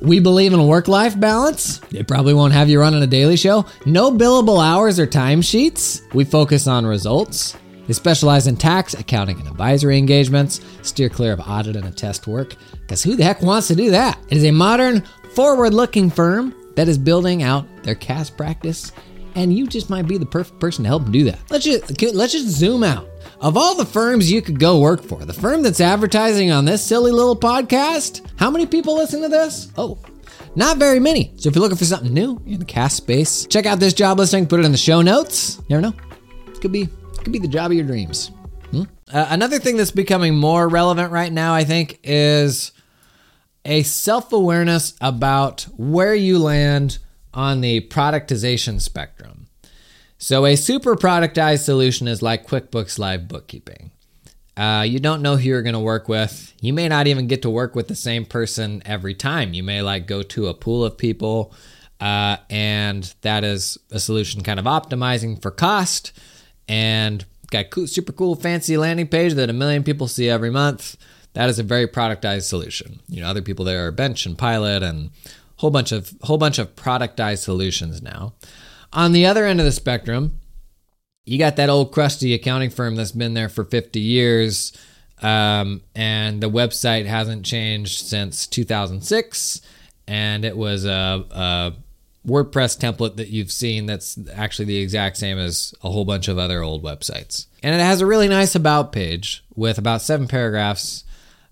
We 0.02 0.20
believe 0.20 0.54
in 0.54 0.68
work 0.68 0.88
life 0.88 1.20
balance. 1.20 1.80
They 1.80 2.04
probably 2.04 2.34
won't 2.34 2.54
have 2.54 2.70
you 2.70 2.80
running 2.80 3.04
a 3.04 3.08
daily 3.08 3.36
show. 3.36 3.66
No 3.86 4.12
billable 4.12 4.64
hours 4.64 5.00
or 5.00 5.08
timesheets. 5.08 6.02
We 6.14 6.24
focus 6.24 6.68
on 6.68 6.86
results. 6.86 7.58
They 7.88 7.94
specialize 7.94 8.46
in 8.46 8.56
tax, 8.56 8.94
accounting, 8.94 9.40
and 9.40 9.48
advisory 9.48 9.98
engagements. 9.98 10.62
Steer 10.84 11.10
clear 11.10 11.34
of 11.34 11.40
audit 11.40 11.76
and 11.76 11.86
attest 11.86 12.28
work, 12.28 12.56
because 12.82 13.02
who 13.04 13.16
the 13.16 13.24
heck 13.24 13.42
wants 13.42 13.68
to 13.70 13.76
do 13.76 13.90
that? 13.90 14.20
It 14.30 14.38
is 14.38 14.46
a 14.46 14.52
modern, 14.52 15.02
forward 15.34 15.74
looking 15.74 16.12
firm 16.12 16.54
that 16.76 16.88
is 16.88 17.00
building 17.00 17.42
out 17.42 17.66
their 17.84 17.96
CAS 17.96 18.30
practice, 18.30 18.92
and 19.36 19.56
you 19.56 19.68
just 19.68 19.90
might 19.90 20.08
be 20.08 20.18
the 20.18 20.26
perfect 20.26 20.60
person 20.60 20.84
to 20.84 20.88
help 20.90 21.04
them 21.04 21.12
do 21.12 21.24
that. 21.26 21.40
Let's 21.50 21.66
just 21.66 22.02
let's 22.14 22.34
just 22.34 22.48
zoom 22.48 22.84
out. 22.84 23.08
Of 23.42 23.56
all 23.56 23.76
the 23.76 23.86
firms 23.86 24.32
you 24.32 24.42
could 24.42 24.60
go 24.60 24.80
work 24.80 25.02
for, 25.02 25.24
the 25.24 25.34
firm 25.34 25.62
that's 25.62 25.80
advertising 25.80 26.52
on 26.52 26.66
this 26.66 26.86
silly 26.86 27.12
little 27.12 27.36
podcast, 27.36 28.22
how 28.38 28.50
many 28.50 28.66
people 28.66 28.96
listen 28.96 29.22
to 29.22 29.30
this? 29.30 29.72
Oh, 29.78 29.98
not 30.56 30.78
very 30.78 31.00
many. 31.00 31.34
So 31.38 31.50
if 31.50 31.56
you're 31.56 31.62
looking 31.62 31.78
for 31.78 31.86
something 31.86 32.14
new 32.14 32.42
in 32.46 32.60
the 32.60 32.66
CAS 32.66 32.96
space, 32.96 33.46
check 33.46 33.66
out 33.66 33.80
this 33.80 33.94
job 33.94 34.20
listing. 34.20 34.46
Put 34.48 34.60
it 34.60 34.66
in 34.66 34.72
the 34.72 34.78
show 34.78 35.02
notes. 35.02 35.58
You 35.68 35.78
never 35.78 35.82
know. 35.82 35.94
It 36.48 36.60
could 36.62 36.72
be 36.72 36.84
it 36.84 37.24
could 37.24 37.34
be 37.34 37.40
the 37.40 37.48
job 37.48 37.72
of 37.72 37.78
your 37.78 37.86
dreams. 37.86 38.32
Hmm? 38.72 38.84
Uh, 39.12 39.28
another 39.30 39.60
thing 39.60 39.78
that's 39.78 39.92
becoming 39.92 40.36
more 40.36 40.68
relevant 40.68 41.12
right 41.12 41.32
now, 41.32 41.54
I 41.54 41.64
think, 41.64 42.00
is 42.04 42.72
a 43.66 43.84
self 43.84 44.34
awareness 44.34 44.96
about 45.02 45.64
where 45.78 46.16
you 46.16 46.40
land 46.40 46.98
on 47.34 47.62
the 47.62 47.82
productization 47.82 48.82
spectrum. 48.82 49.48
So, 50.18 50.46
a 50.46 50.56
super 50.56 50.96
productized 50.96 51.64
solution 51.64 52.08
is 52.08 52.22
like 52.22 52.48
QuickBooks 52.48 53.00
Live 53.00 53.28
Bookkeeping. 53.28 53.92
Uh, 54.58 54.84
you 54.86 55.00
don't 55.00 55.22
know 55.22 55.38
who 55.38 55.48
you're 55.48 55.62
going 55.62 55.74
to 55.74 55.80
work 55.80 56.10
with. 56.10 56.54
You 56.60 56.74
may 56.74 56.90
not 56.90 57.08
even 57.08 57.28
get 57.28 57.44
to 57.44 57.50
work 57.50 57.76
with 57.76 57.88
the 57.88 57.96
same 57.96 58.26
person 58.26 58.82
every 58.86 59.14
time. 59.14 59.54
You 59.54 59.64
may 59.64 59.82
like 59.82 60.06
go 60.08 60.22
to 60.22 60.48
a 60.48 60.54
pool 60.54 60.84
of 60.84 60.98
people, 60.98 61.54
uh, 62.02 62.38
and 62.50 63.14
that 63.22 63.46
is 63.46 63.78
a 63.92 64.00
solution 64.00 64.42
kind 64.42 64.60
of 64.60 64.66
optimizing 64.66 65.42
for 65.42 65.52
cost 65.52 66.12
and 66.68 67.24
got 67.50 67.68
super 67.88 68.12
cool, 68.12 68.36
fancy 68.36 68.76
landing 68.76 69.08
page 69.08 69.36
that 69.36 69.50
a 69.50 69.54
million 69.54 69.84
people 69.84 70.10
see 70.10 70.30
every 70.30 70.52
month 70.52 70.98
that 71.34 71.50
is 71.50 71.60
a 71.60 71.64
very 71.64 71.88
productized 71.88 72.44
solution. 72.44 73.00
You 73.08 73.22
know, 73.22 73.28
other 73.28 73.42
people 73.42 73.66
there 73.66 73.86
are 73.88 73.92
Bench 73.92 74.26
and 74.26 74.38
Pilot 74.38 74.84
and 74.84 75.12
whole 75.60 75.70
bunch 75.70 75.92
of 75.92 76.14
whole 76.22 76.38
bunch 76.38 76.58
of 76.58 76.76
productized 76.76 77.44
solutions 77.44 78.02
now. 78.02 78.34
On 78.94 79.12
the 79.12 79.26
other 79.26 79.46
end 79.46 79.60
of 79.60 79.66
the 79.66 79.72
spectrum, 79.74 80.40
you 81.26 81.38
got 81.38 81.58
that 81.58 81.70
old 81.70 81.92
crusty 81.92 82.34
accounting 82.34 82.70
firm 82.70 82.96
that's 82.96 83.12
been 83.12 83.34
there 83.34 83.50
for 83.50 83.66
50 83.66 84.00
years, 84.00 84.72
um, 85.22 85.82
and 85.94 86.42
the 86.42 86.50
website 86.50 87.06
hasn't 87.06 87.46
changed 87.46 88.06
since 88.06 88.48
2006, 88.48 89.62
and 90.08 90.46
it 90.46 90.56
was 90.56 90.86
a, 90.86 91.26
a 91.30 91.74
WordPress 92.26 92.80
template 92.80 93.18
that 93.18 93.28
you've 93.28 93.52
seen 93.52 93.86
that's 93.86 94.18
actually 94.34 94.66
the 94.66 94.78
exact 94.78 95.18
same 95.18 95.38
as 95.38 95.74
a 95.84 95.90
whole 95.90 96.06
bunch 96.06 96.30
of 96.30 96.38
other 96.38 96.64
old 96.64 96.84
websites. 96.84 97.48
And 97.62 97.76
it 97.76 97.84
has 97.84 98.00
a 98.00 98.06
really 98.06 98.30
nice 98.30 98.56
about 98.56 98.94
page 98.94 99.44
with 99.56 99.78
about 99.78 100.02
seven 100.02 100.28
paragraphs 100.28 101.04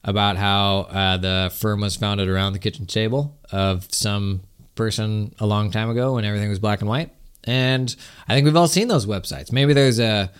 about 0.07 0.37
how 0.37 0.79
uh, 0.89 1.17
the 1.17 1.51
firm 1.53 1.81
was 1.81 1.97
founded 1.97 2.29
around 2.29 2.53
the 2.53 2.59
kitchen 2.59 2.85
table 2.85 3.37
of 3.51 3.93
some 3.93 4.41
person 4.75 5.35
a 5.39 5.45
long 5.45 5.69
time 5.69 5.89
ago 5.89 6.15
when 6.15 6.23
everything 6.23 6.49
was 6.49 6.59
black 6.59 6.79
and 6.79 6.89
white. 6.89 7.11
And 7.43 7.93
I 8.27 8.33
think 8.33 8.45
we've 8.45 8.55
all 8.55 8.69
seen 8.69 8.87
those 8.87 9.05
websites. 9.05 9.51
Maybe 9.51 9.73
there's 9.73 9.99
a 9.99 10.31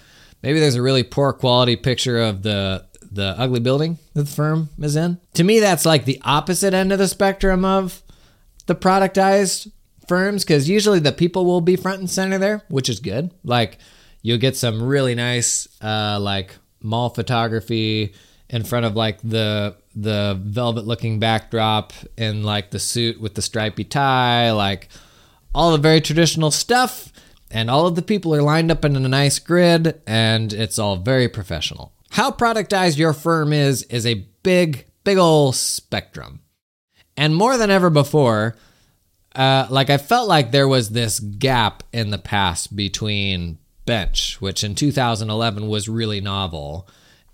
maybe 0.41 0.59
there's 0.59 0.75
a 0.75 0.81
really 0.81 1.03
poor 1.03 1.33
quality 1.33 1.75
picture 1.75 2.19
of 2.19 2.43
the 2.43 2.85
the 3.11 3.35
ugly 3.37 3.59
building 3.59 3.97
that 4.13 4.23
the 4.23 4.31
firm 4.31 4.69
is 4.79 4.95
in. 4.95 5.19
To 5.33 5.43
me, 5.43 5.59
that's 5.59 5.85
like 5.85 6.05
the 6.05 6.21
opposite 6.23 6.73
end 6.73 6.91
of 6.91 6.99
the 6.99 7.07
spectrum 7.07 7.65
of 7.65 8.01
the 8.65 8.75
productized 8.75 9.71
firms 10.07 10.43
because 10.43 10.69
usually 10.69 10.99
the 10.99 11.11
people 11.11 11.45
will 11.45 11.61
be 11.61 11.75
front 11.75 11.99
and 11.99 12.09
center 12.09 12.37
there, 12.37 12.63
which 12.69 12.89
is 12.89 12.99
good. 12.99 13.31
Like 13.43 13.79
you'll 14.21 14.37
get 14.37 14.55
some 14.55 14.81
really 14.81 15.15
nice 15.15 15.67
uh, 15.81 16.19
like 16.21 16.55
mall 16.81 17.09
photography 17.09 18.13
in 18.49 18.63
front 18.63 18.85
of 18.85 18.95
like 18.95 19.19
the 19.21 19.75
the 19.95 20.39
velvet 20.41 20.85
looking 20.85 21.19
backdrop 21.19 21.91
and 22.17 22.45
like 22.45 22.71
the 22.71 22.79
suit 22.79 23.19
with 23.19 23.35
the 23.35 23.41
stripy 23.41 23.83
tie, 23.83 24.51
like 24.51 24.89
all 25.53 25.71
the 25.71 25.77
very 25.77 26.01
traditional 26.01 26.51
stuff. 26.51 27.11
And 27.49 27.69
all 27.69 27.87
of 27.87 27.95
the 27.95 28.01
people 28.01 28.35
are 28.35 28.41
lined 28.41 28.71
up 28.71 28.83
in 28.83 28.95
a 28.97 29.07
nice 29.07 29.39
grid, 29.39 30.01
and 30.05 30.51
it's 30.51 30.77
all 30.77 30.97
very 30.97 31.29
professional. 31.29 31.93
How 32.11 32.29
productized 32.29 32.97
your 32.97 33.13
firm 33.13 33.53
is 33.53 33.83
is 33.83 34.05
a 34.05 34.25
big, 34.43 34.85
big 35.03 35.17
old 35.17 35.55
spectrum. 35.55 36.41
And 37.15 37.35
more 37.35 37.57
than 37.57 37.71
ever 37.71 37.89
before, 37.89 38.57
uh, 39.33 39.67
like 39.69 39.89
I 39.89 39.97
felt 39.97 40.27
like 40.27 40.51
there 40.51 40.67
was 40.67 40.89
this 40.89 41.19
gap 41.19 41.83
in 41.93 42.09
the 42.09 42.17
past 42.17 42.75
between 42.75 43.57
Bench, 43.85 44.41
which 44.41 44.63
in 44.63 44.75
2011 44.75 45.67
was 45.67 45.87
really 45.87 46.21
novel, 46.21 46.87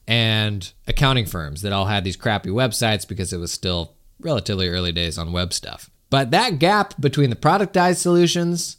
and 0.07 0.73
accounting 0.87 1.25
firms 1.25 1.61
that 1.61 1.73
all 1.73 1.85
had 1.85 2.03
these 2.03 2.17
crappy 2.17 2.49
websites 2.49 3.07
because 3.07 3.31
it 3.31 3.37
was 3.37 3.51
still 3.51 3.95
relatively 4.19 4.67
early 4.67 4.91
days 4.91 5.17
on 5.17 5.31
web 5.31 5.53
stuff. 5.53 5.89
But 6.09 6.31
that 6.31 6.59
gap 6.59 6.99
between 6.99 7.29
the 7.29 7.35
productized 7.35 7.97
solutions, 7.97 8.77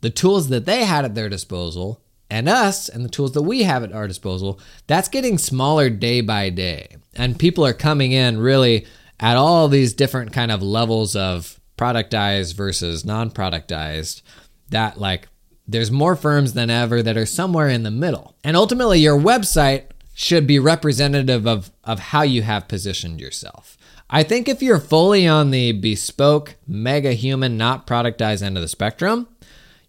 the 0.00 0.10
tools 0.10 0.48
that 0.48 0.66
they 0.66 0.84
had 0.84 1.04
at 1.04 1.14
their 1.14 1.28
disposal, 1.28 2.02
and 2.30 2.48
us 2.48 2.88
and 2.88 3.04
the 3.04 3.08
tools 3.08 3.32
that 3.32 3.42
we 3.42 3.64
have 3.64 3.82
at 3.82 3.92
our 3.92 4.06
disposal, 4.06 4.60
that's 4.86 5.08
getting 5.08 5.36
smaller 5.36 5.90
day 5.90 6.20
by 6.20 6.48
day. 6.48 6.96
And 7.14 7.38
people 7.38 7.66
are 7.66 7.72
coming 7.72 8.12
in 8.12 8.38
really 8.38 8.86
at 9.18 9.36
all 9.36 9.68
these 9.68 9.92
different 9.92 10.32
kind 10.32 10.52
of 10.52 10.62
levels 10.62 11.16
of 11.16 11.60
productized 11.76 12.54
versus 12.54 13.04
non-productized 13.04 14.22
that 14.68 15.00
like 15.00 15.28
there's 15.66 15.90
more 15.90 16.14
firms 16.16 16.52
than 16.52 16.70
ever 16.70 17.02
that 17.02 17.16
are 17.16 17.26
somewhere 17.26 17.68
in 17.68 17.82
the 17.82 17.90
middle. 17.90 18.34
And 18.44 18.56
ultimately 18.56 19.00
your 19.00 19.18
website 19.18 19.84
should 20.20 20.46
be 20.46 20.58
representative 20.58 21.46
of, 21.46 21.70
of 21.82 21.98
how 21.98 22.20
you 22.20 22.42
have 22.42 22.68
positioned 22.68 23.18
yourself. 23.18 23.78
I 24.10 24.22
think 24.22 24.50
if 24.50 24.60
you're 24.60 24.78
fully 24.78 25.26
on 25.26 25.50
the 25.50 25.72
bespoke, 25.72 26.56
mega 26.68 27.14
human, 27.14 27.56
not 27.56 27.86
productized 27.86 28.42
end 28.42 28.58
of 28.58 28.60
the 28.60 28.68
spectrum, 28.68 29.28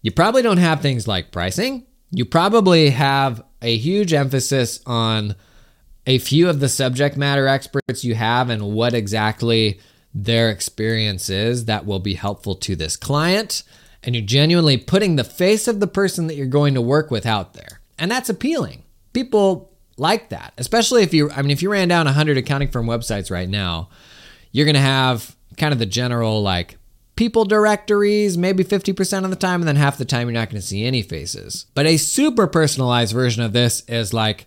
you 0.00 0.10
probably 0.10 0.40
don't 0.40 0.56
have 0.56 0.80
things 0.80 1.06
like 1.06 1.32
pricing. 1.32 1.84
You 2.10 2.24
probably 2.24 2.88
have 2.90 3.44
a 3.60 3.76
huge 3.76 4.14
emphasis 4.14 4.80
on 4.86 5.34
a 6.06 6.16
few 6.16 6.48
of 6.48 6.60
the 6.60 6.68
subject 6.70 7.18
matter 7.18 7.46
experts 7.46 8.02
you 8.02 8.14
have 8.14 8.48
and 8.48 8.72
what 8.72 8.94
exactly 8.94 9.80
their 10.14 10.48
experience 10.48 11.28
is 11.28 11.66
that 11.66 11.84
will 11.84 12.00
be 12.00 12.14
helpful 12.14 12.54
to 12.54 12.74
this 12.74 12.96
client. 12.96 13.64
And 14.02 14.14
you're 14.14 14.24
genuinely 14.24 14.78
putting 14.78 15.16
the 15.16 15.24
face 15.24 15.68
of 15.68 15.78
the 15.78 15.86
person 15.86 16.26
that 16.28 16.36
you're 16.36 16.46
going 16.46 16.72
to 16.72 16.80
work 16.80 17.10
with 17.10 17.26
out 17.26 17.52
there. 17.52 17.82
And 17.98 18.10
that's 18.10 18.30
appealing. 18.30 18.84
People 19.12 19.71
like 20.02 20.28
that, 20.28 20.52
especially 20.58 21.02
if 21.02 21.14
you, 21.14 21.30
I 21.30 21.40
mean, 21.40 21.50
if 21.50 21.62
you 21.62 21.70
ran 21.70 21.88
down 21.88 22.04
100 22.04 22.36
accounting 22.36 22.68
firm 22.68 22.86
websites 22.86 23.30
right 23.30 23.48
now, 23.48 23.88
you're 24.50 24.66
going 24.66 24.74
to 24.74 24.80
have 24.80 25.34
kind 25.56 25.72
of 25.72 25.78
the 25.78 25.86
general 25.86 26.42
like 26.42 26.76
people 27.16 27.44
directories 27.44 28.36
maybe 28.36 28.64
50% 28.64 29.24
of 29.24 29.30
the 29.30 29.36
time, 29.36 29.60
and 29.60 29.68
then 29.68 29.76
half 29.76 29.96
the 29.96 30.04
time 30.04 30.26
you're 30.26 30.34
not 30.34 30.50
going 30.50 30.60
to 30.60 30.66
see 30.66 30.84
any 30.84 31.02
faces. 31.02 31.66
But 31.74 31.86
a 31.86 31.96
super 31.96 32.46
personalized 32.46 33.14
version 33.14 33.42
of 33.42 33.52
this 33.52 33.82
is 33.88 34.12
like, 34.12 34.46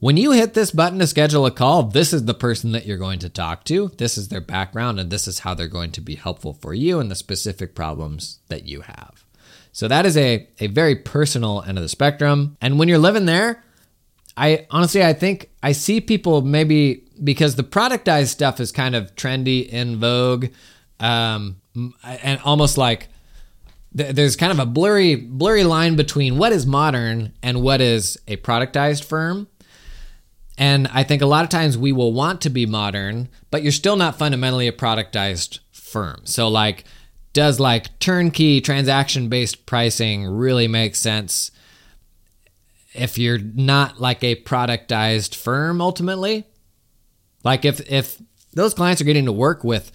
when 0.00 0.18
you 0.18 0.32
hit 0.32 0.52
this 0.52 0.70
button 0.70 0.98
to 0.98 1.06
schedule 1.06 1.46
a 1.46 1.50
call, 1.50 1.84
this 1.84 2.12
is 2.12 2.26
the 2.26 2.34
person 2.34 2.72
that 2.72 2.84
you're 2.84 2.98
going 2.98 3.20
to 3.20 3.30
talk 3.30 3.64
to. 3.64 3.90
This 3.96 4.18
is 4.18 4.28
their 4.28 4.42
background, 4.42 5.00
and 5.00 5.10
this 5.10 5.26
is 5.26 5.38
how 5.38 5.54
they're 5.54 5.66
going 5.66 5.92
to 5.92 6.02
be 6.02 6.16
helpful 6.16 6.52
for 6.52 6.74
you 6.74 7.00
and 7.00 7.10
the 7.10 7.14
specific 7.14 7.74
problems 7.74 8.40
that 8.48 8.66
you 8.66 8.82
have. 8.82 9.24
So 9.72 9.88
that 9.88 10.04
is 10.04 10.16
a, 10.16 10.46
a 10.60 10.66
very 10.66 10.94
personal 10.94 11.62
end 11.66 11.78
of 11.78 11.82
the 11.82 11.88
spectrum. 11.88 12.56
And 12.60 12.78
when 12.78 12.88
you're 12.88 12.98
living 12.98 13.24
there, 13.24 13.63
I 14.36 14.66
honestly 14.70 15.04
I 15.04 15.12
think 15.12 15.50
I 15.62 15.72
see 15.72 16.00
people 16.00 16.42
maybe 16.42 17.04
because 17.22 17.56
the 17.56 17.62
productized 17.62 18.28
stuff 18.28 18.60
is 18.60 18.72
kind 18.72 18.94
of 18.94 19.14
trendy 19.14 19.68
in 19.68 19.98
vogue, 20.00 20.46
um, 21.00 21.56
and 22.02 22.40
almost 22.44 22.76
like 22.76 23.08
there's 23.92 24.34
kind 24.34 24.50
of 24.50 24.58
a 24.58 24.66
blurry 24.66 25.14
blurry 25.14 25.64
line 25.64 25.94
between 25.94 26.36
what 26.36 26.52
is 26.52 26.66
modern 26.66 27.32
and 27.42 27.62
what 27.62 27.80
is 27.80 28.18
a 28.26 28.36
productized 28.38 29.04
firm. 29.04 29.46
And 30.56 30.88
I 30.88 31.02
think 31.02 31.20
a 31.22 31.26
lot 31.26 31.44
of 31.44 31.50
times 31.50 31.76
we 31.76 31.92
will 31.92 32.12
want 32.12 32.40
to 32.42 32.50
be 32.50 32.64
modern, 32.64 33.28
but 33.50 33.62
you're 33.62 33.72
still 33.72 33.96
not 33.96 34.18
fundamentally 34.18 34.68
a 34.68 34.72
productized 34.72 35.58
firm. 35.72 36.20
So, 36.24 36.48
like, 36.48 36.84
does 37.32 37.58
like 37.58 37.98
turnkey 37.98 38.60
transaction 38.60 39.28
based 39.28 39.66
pricing 39.66 40.24
really 40.26 40.68
make 40.68 40.94
sense 40.94 41.50
if 42.94 43.18
you're 43.18 43.38
not 43.38 44.00
like 44.00 44.22
a 44.24 44.36
productized 44.36 45.34
firm 45.34 45.80
ultimately? 45.80 46.46
Like, 47.42 47.64
if, 47.64 47.80
if 47.90 48.20
those 48.52 48.74
clients 48.74 49.02
are 49.02 49.04
getting 49.04 49.26
to 49.26 49.32
work 49.32 49.64
with 49.64 49.92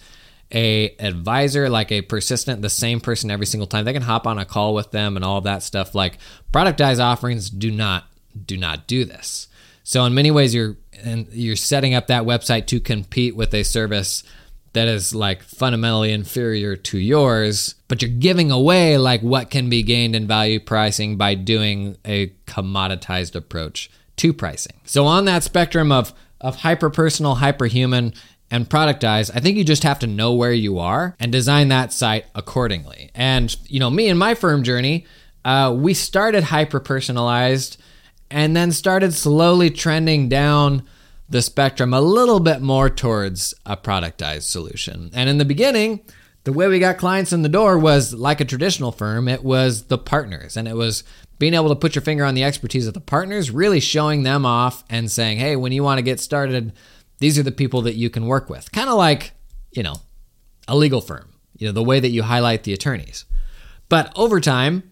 a 0.52 0.96
advisor 0.98 1.68
like 1.68 1.92
a 1.92 2.02
persistent 2.02 2.60
the 2.60 2.68
same 2.68 3.00
person 3.00 3.30
every 3.30 3.46
single 3.46 3.68
time 3.68 3.84
they 3.84 3.92
can 3.92 4.02
hop 4.02 4.26
on 4.26 4.36
a 4.36 4.44
call 4.44 4.74
with 4.74 4.90
them 4.90 5.14
and 5.14 5.24
all 5.24 5.40
that 5.40 5.62
stuff 5.62 5.94
like 5.94 6.18
productized 6.52 6.98
offerings 7.00 7.48
do 7.48 7.70
not 7.70 8.08
do 8.46 8.56
not 8.56 8.88
do 8.88 9.04
this 9.04 9.46
so 9.90 10.04
in 10.04 10.14
many 10.14 10.30
ways, 10.30 10.54
you're 10.54 10.76
and 11.02 11.26
you're 11.32 11.56
setting 11.56 11.94
up 11.94 12.06
that 12.06 12.22
website 12.22 12.66
to 12.68 12.78
compete 12.78 13.34
with 13.34 13.52
a 13.54 13.64
service 13.64 14.22
that 14.72 14.88
is 14.88 15.14
like 15.14 15.42
fundamentally 15.42 16.12
inferior 16.12 16.76
to 16.76 16.98
yours, 16.98 17.74
but 17.88 18.02
you're 18.02 18.10
giving 18.10 18.50
away 18.50 18.98
like 18.98 19.20
what 19.20 19.50
can 19.50 19.68
be 19.68 19.82
gained 19.82 20.14
in 20.14 20.26
value 20.26 20.60
pricing 20.60 21.16
by 21.16 21.34
doing 21.34 21.96
a 22.04 22.28
commoditized 22.46 23.34
approach 23.34 23.90
to 24.16 24.32
pricing. 24.32 24.76
So 24.84 25.06
on 25.06 25.24
that 25.24 25.42
spectrum 25.42 25.90
of 25.90 26.12
of 26.40 26.56
hyper 26.56 26.88
personal, 26.88 27.34
hyper 27.34 27.66
human, 27.66 28.14
and 28.50 28.68
productized, 28.68 29.30
I 29.34 29.40
think 29.40 29.56
you 29.58 29.64
just 29.64 29.82
have 29.82 29.98
to 29.98 30.06
know 30.06 30.32
where 30.32 30.52
you 30.52 30.78
are 30.78 31.14
and 31.20 31.30
design 31.30 31.68
that 31.68 31.92
site 31.92 32.26
accordingly. 32.34 33.10
And 33.14 33.54
you 33.66 33.78
know, 33.78 33.90
me 33.90 34.08
and 34.08 34.18
my 34.18 34.34
firm 34.34 34.62
journey, 34.62 35.06
uh, 35.44 35.74
we 35.76 35.94
started 35.94 36.44
hyper 36.44 36.80
personalized 36.80 37.80
and 38.30 38.56
then 38.56 38.72
started 38.72 39.12
slowly 39.12 39.70
trending 39.70 40.28
down 40.28 40.86
the 41.30 41.40
spectrum 41.40 41.94
a 41.94 42.00
little 42.00 42.40
bit 42.40 42.60
more 42.60 42.90
towards 42.90 43.54
a 43.64 43.76
productized 43.76 44.42
solution. 44.42 45.10
And 45.14 45.30
in 45.30 45.38
the 45.38 45.44
beginning, 45.44 46.00
the 46.44 46.52
way 46.52 46.66
we 46.66 46.80
got 46.80 46.98
clients 46.98 47.32
in 47.32 47.42
the 47.42 47.48
door 47.48 47.78
was 47.78 48.12
like 48.12 48.40
a 48.40 48.44
traditional 48.44 48.92
firm, 48.92 49.28
it 49.28 49.44
was 49.44 49.84
the 49.84 49.98
partners 49.98 50.56
and 50.56 50.66
it 50.66 50.74
was 50.74 51.04
being 51.38 51.54
able 51.54 51.68
to 51.68 51.76
put 51.76 51.94
your 51.94 52.02
finger 52.02 52.24
on 52.24 52.34
the 52.34 52.44
expertise 52.44 52.86
of 52.86 52.94
the 52.94 53.00
partners, 53.00 53.50
really 53.50 53.80
showing 53.80 54.24
them 54.24 54.44
off 54.44 54.84
and 54.90 55.10
saying, 55.10 55.38
"Hey, 55.38 55.56
when 55.56 55.72
you 55.72 55.82
want 55.82 55.98
to 55.98 56.02
get 56.02 56.20
started, 56.20 56.72
these 57.18 57.38
are 57.38 57.42
the 57.42 57.52
people 57.52 57.82
that 57.82 57.96
you 57.96 58.10
can 58.10 58.26
work 58.26 58.50
with." 58.50 58.70
Kind 58.72 58.90
of 58.90 58.96
like, 58.96 59.32
you 59.70 59.82
know, 59.82 59.96
a 60.68 60.76
legal 60.76 61.00
firm, 61.00 61.32
you 61.56 61.66
know, 61.66 61.72
the 61.72 61.82
way 61.82 62.00
that 62.00 62.10
you 62.10 62.24
highlight 62.24 62.64
the 62.64 62.74
attorneys. 62.74 63.24
But 63.88 64.12
over 64.16 64.40
time, 64.40 64.82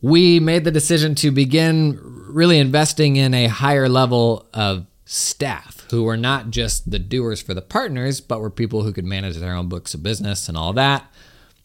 we 0.00 0.38
made 0.38 0.64
the 0.64 0.70
decision 0.70 1.14
to 1.16 1.30
begin 1.30 1.98
really 2.02 2.58
investing 2.58 3.16
in 3.16 3.34
a 3.34 3.46
higher 3.46 3.88
level 3.88 4.48
of 4.54 4.86
staff 5.12 5.86
who 5.90 6.04
were 6.04 6.16
not 6.16 6.48
just 6.48 6.90
the 6.90 6.98
doers 6.98 7.42
for 7.42 7.52
the 7.52 7.60
partners, 7.60 8.18
but 8.22 8.40
were 8.40 8.48
people 8.48 8.82
who 8.82 8.94
could 8.94 9.04
manage 9.04 9.36
their 9.36 9.54
own 9.54 9.68
books 9.68 9.92
of 9.92 10.02
business 10.02 10.48
and 10.48 10.56
all 10.56 10.72
that. 10.72 11.04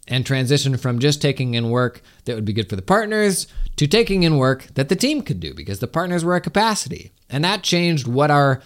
And 0.05 0.25
transition 0.25 0.75
from 0.75 0.99
just 0.99 1.21
taking 1.21 1.53
in 1.53 1.69
work 1.69 2.01
that 2.25 2.35
would 2.35 2.43
be 2.43 2.51
good 2.51 2.69
for 2.69 2.75
the 2.75 2.81
partners 2.81 3.47
to 3.77 3.87
taking 3.87 4.23
in 4.23 4.37
work 4.37 4.67
that 4.75 4.89
the 4.89 4.95
team 4.97 5.21
could 5.21 5.39
do 5.39 5.53
because 5.53 5.79
the 5.79 5.87
partners 5.87 6.25
were 6.25 6.35
at 6.35 6.43
capacity. 6.43 7.13
And 7.29 7.43
that 7.45 7.63
changed 7.63 8.05
what 8.05 8.31
our 8.31 8.61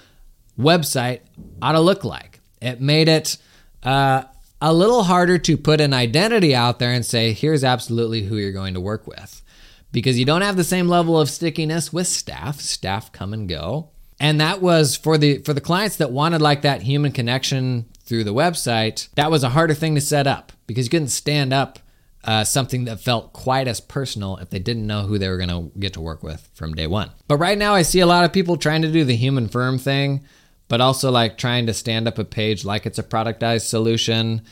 website 0.57 1.21
ought 1.61 1.73
to 1.73 1.79
look 1.79 2.03
like. 2.03 2.39
It 2.59 2.81
made 2.81 3.07
it 3.07 3.37
uh, 3.83 4.23
a 4.59 4.73
little 4.73 5.03
harder 5.03 5.37
to 5.39 5.57
put 5.57 5.79
an 5.79 5.93
identity 5.93 6.55
out 6.55 6.79
there 6.79 6.91
and 6.91 7.05
say, 7.05 7.33
here's 7.33 7.63
absolutely 7.63 8.23
who 8.23 8.37
you're 8.37 8.51
going 8.51 8.73
to 8.73 8.81
work 8.81 9.05
with 9.05 9.43
because 9.91 10.17
you 10.17 10.25
don't 10.25 10.41
have 10.41 10.57
the 10.57 10.63
same 10.63 10.87
level 10.87 11.19
of 11.19 11.29
stickiness 11.29 11.93
with 11.93 12.07
staff. 12.07 12.59
Staff 12.59 13.11
come 13.11 13.33
and 13.33 13.47
go. 13.47 13.90
And 14.21 14.39
that 14.39 14.61
was 14.61 14.95
for 14.95 15.17
the 15.17 15.39
for 15.39 15.51
the 15.51 15.59
clients 15.59 15.97
that 15.97 16.11
wanted 16.11 16.43
like 16.43 16.61
that 16.61 16.83
human 16.83 17.11
connection 17.11 17.87
through 18.03 18.23
the 18.23 18.35
website. 18.35 19.09
That 19.15 19.31
was 19.31 19.43
a 19.43 19.49
harder 19.49 19.73
thing 19.73 19.95
to 19.95 20.01
set 20.01 20.27
up 20.27 20.51
because 20.67 20.85
you 20.85 20.91
couldn't 20.91 21.07
stand 21.07 21.51
up 21.51 21.79
uh, 22.23 22.43
something 22.43 22.85
that 22.85 22.99
felt 22.99 23.33
quite 23.33 23.67
as 23.67 23.81
personal 23.81 24.37
if 24.37 24.51
they 24.51 24.59
didn't 24.59 24.85
know 24.85 25.07
who 25.07 25.17
they 25.17 25.27
were 25.27 25.37
going 25.37 25.49
to 25.49 25.71
get 25.79 25.93
to 25.93 26.01
work 26.01 26.21
with 26.21 26.47
from 26.53 26.75
day 26.75 26.85
one. 26.85 27.09
But 27.27 27.37
right 27.37 27.57
now, 27.57 27.73
I 27.73 27.81
see 27.81 27.99
a 27.99 28.05
lot 28.05 28.23
of 28.23 28.31
people 28.31 28.57
trying 28.57 28.83
to 28.83 28.91
do 28.91 29.03
the 29.03 29.15
human 29.15 29.47
firm 29.47 29.79
thing, 29.79 30.23
but 30.67 30.81
also 30.81 31.09
like 31.09 31.39
trying 31.39 31.65
to 31.65 31.73
stand 31.73 32.07
up 32.07 32.19
a 32.19 32.23
page 32.23 32.63
like 32.63 32.85
it's 32.85 32.99
a 32.99 33.03
productized 33.03 33.65
solution, 33.65 34.43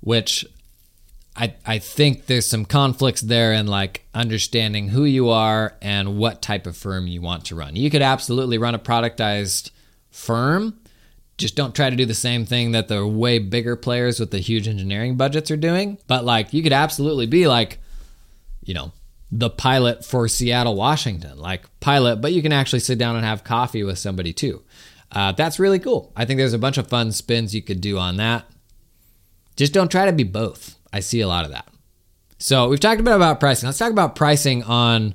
which 0.00 0.46
I, 1.36 1.54
I 1.66 1.78
think 1.80 2.26
there's 2.26 2.46
some 2.46 2.64
conflicts 2.64 3.20
there 3.20 3.52
in 3.52 3.66
like 3.66 4.06
understanding 4.14 4.88
who 4.88 5.04
you 5.04 5.30
are 5.30 5.76
and 5.82 6.16
what 6.16 6.42
type 6.42 6.66
of 6.66 6.76
firm 6.76 7.08
you 7.08 7.20
want 7.20 7.46
to 7.46 7.56
run. 7.56 7.74
You 7.74 7.90
could 7.90 8.02
absolutely 8.02 8.56
run 8.56 8.74
a 8.74 8.78
productized 8.78 9.70
firm. 10.10 10.78
Just 11.36 11.56
don't 11.56 11.74
try 11.74 11.90
to 11.90 11.96
do 11.96 12.06
the 12.06 12.14
same 12.14 12.46
thing 12.46 12.70
that 12.72 12.86
the 12.86 13.04
way 13.04 13.40
bigger 13.40 13.74
players 13.74 14.20
with 14.20 14.30
the 14.30 14.38
huge 14.38 14.68
engineering 14.68 15.16
budgets 15.16 15.50
are 15.50 15.56
doing. 15.56 15.98
But 16.06 16.24
like 16.24 16.52
you 16.52 16.62
could 16.62 16.72
absolutely 16.72 17.26
be 17.26 17.48
like, 17.48 17.78
you 18.62 18.74
know, 18.74 18.92
the 19.32 19.50
pilot 19.50 20.04
for 20.04 20.28
Seattle, 20.28 20.76
Washington, 20.76 21.38
like 21.38 21.64
pilot, 21.80 22.20
but 22.20 22.32
you 22.32 22.40
can 22.42 22.52
actually 22.52 22.78
sit 22.78 22.98
down 22.98 23.16
and 23.16 23.24
have 23.24 23.42
coffee 23.42 23.82
with 23.82 23.98
somebody 23.98 24.32
too. 24.32 24.62
Uh, 25.10 25.32
that's 25.32 25.58
really 25.58 25.80
cool. 25.80 26.12
I 26.14 26.24
think 26.24 26.38
there's 26.38 26.52
a 26.52 26.58
bunch 26.58 26.78
of 26.78 26.86
fun 26.86 27.10
spins 27.10 27.54
you 27.54 27.62
could 27.62 27.80
do 27.80 27.98
on 27.98 28.16
that. 28.18 28.44
Just 29.56 29.72
don't 29.72 29.90
try 29.90 30.06
to 30.06 30.12
be 30.12 30.22
both. 30.22 30.76
I 30.94 31.00
see 31.00 31.20
a 31.20 31.26
lot 31.26 31.44
of 31.44 31.50
that. 31.50 31.66
So 32.38 32.68
we've 32.68 32.78
talked 32.78 33.00
a 33.00 33.02
bit 33.02 33.16
about 33.16 33.40
pricing. 33.40 33.66
Let's 33.66 33.78
talk 33.78 33.90
about 33.90 34.14
pricing 34.14 34.62
on 34.62 35.14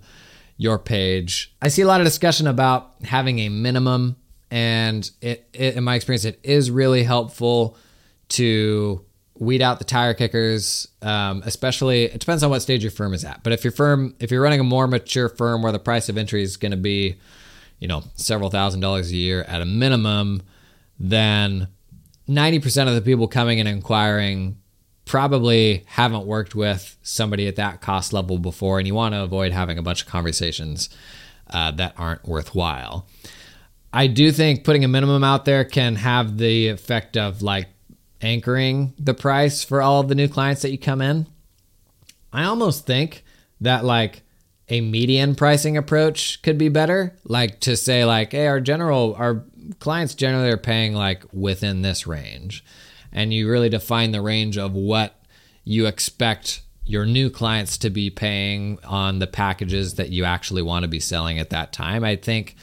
your 0.57 0.77
page. 0.77 1.55
I 1.61 1.69
see 1.69 1.83
a 1.83 1.87
lot 1.87 2.01
of 2.01 2.05
discussion 2.05 2.47
about 2.47 2.95
having 3.05 3.39
a 3.39 3.49
minimum, 3.49 4.17
and 4.51 5.09
it, 5.21 5.47
it, 5.53 5.75
in 5.75 5.85
my 5.85 5.95
experience, 5.95 6.25
it 6.25 6.37
is 6.43 6.69
really 6.69 7.03
helpful 7.03 7.77
to 8.29 9.05
weed 9.35 9.61
out 9.61 9.79
the 9.79 9.85
tire 9.85 10.13
kickers. 10.13 10.89
Um, 11.01 11.43
especially, 11.45 12.03
it 12.03 12.19
depends 12.19 12.43
on 12.43 12.49
what 12.49 12.59
stage 12.59 12.83
your 12.83 12.91
firm 12.91 13.13
is 13.13 13.23
at. 13.23 13.41
But 13.41 13.53
if 13.53 13.63
your 13.63 13.71
firm, 13.71 14.15
if 14.19 14.31
you're 14.31 14.41
running 14.41 14.59
a 14.59 14.65
more 14.65 14.85
mature 14.85 15.29
firm 15.29 15.61
where 15.61 15.71
the 15.71 15.79
price 15.79 16.09
of 16.09 16.17
entry 16.17 16.43
is 16.43 16.57
going 16.57 16.71
to 16.71 16.77
be, 16.77 17.15
you 17.79 17.87
know, 17.87 18.03
several 18.15 18.49
thousand 18.49 18.81
dollars 18.81 19.11
a 19.11 19.15
year 19.15 19.43
at 19.43 19.61
a 19.61 19.65
minimum, 19.65 20.41
then 20.99 21.69
90% 22.27 22.89
of 22.89 22.95
the 22.95 23.01
people 23.01 23.29
coming 23.29 23.61
and 23.61 23.69
inquiring 23.69 24.57
probably 25.09 25.83
haven't 25.87 26.27
worked 26.27 26.53
with 26.53 26.95
somebody 27.01 27.47
at 27.47 27.55
that 27.55 27.81
cost 27.81 28.13
level 28.13 28.37
before, 28.37 28.77
and 28.77 28.87
you 28.87 28.93
want 28.93 29.15
to 29.15 29.23
avoid 29.23 29.51
having 29.51 29.79
a 29.79 29.81
bunch 29.81 30.03
of 30.03 30.07
conversations 30.07 30.87
uh, 31.49 31.71
that 31.71 31.95
aren't 31.97 32.23
worthwhile. 32.27 33.07
I 33.91 34.05
do 34.05 34.31
think 34.31 34.63
putting 34.63 34.83
a 34.83 34.87
minimum 34.87 35.23
out 35.23 35.45
there 35.45 35.65
can 35.65 35.95
have 35.95 36.37
the 36.37 36.67
effect 36.67 37.17
of 37.17 37.41
like 37.41 37.69
anchoring 38.21 38.93
the 38.99 39.15
price 39.15 39.63
for 39.63 39.81
all 39.81 39.99
of 39.99 40.09
the 40.09 40.15
new 40.15 40.27
clients 40.27 40.61
that 40.61 40.69
you 40.69 40.77
come 40.77 41.01
in. 41.01 41.25
I 42.31 42.43
almost 42.43 42.85
think 42.85 43.23
that 43.61 43.83
like 43.83 44.21
a 44.67 44.79
median 44.79 45.33
pricing 45.33 45.75
approach 45.75 46.39
could 46.43 46.59
be 46.59 46.69
better. 46.69 47.17
Like 47.23 47.61
to 47.61 47.75
say 47.75 48.05
like, 48.05 48.33
hey, 48.33 48.45
our 48.45 48.61
general 48.61 49.15
our 49.17 49.43
clients 49.79 50.13
generally 50.13 50.51
are 50.51 50.57
paying 50.57 50.93
like 50.93 51.23
within 51.33 51.81
this 51.81 52.05
range 52.05 52.63
and 53.11 53.33
you 53.33 53.49
really 53.49 53.69
define 53.69 54.11
the 54.11 54.21
range 54.21 54.57
of 54.57 54.73
what 54.73 55.15
you 55.63 55.85
expect 55.85 56.61
your 56.85 57.05
new 57.05 57.29
clients 57.29 57.77
to 57.77 57.89
be 57.89 58.09
paying 58.09 58.79
on 58.83 59.19
the 59.19 59.27
packages 59.27 59.95
that 59.95 60.09
you 60.09 60.23
actually 60.23 60.63
want 60.63 60.83
to 60.83 60.87
be 60.87 60.99
selling 60.99 61.37
at 61.37 61.51
that 61.51 61.71
time. 61.71 62.03
I 62.03 62.15
think 62.15 62.55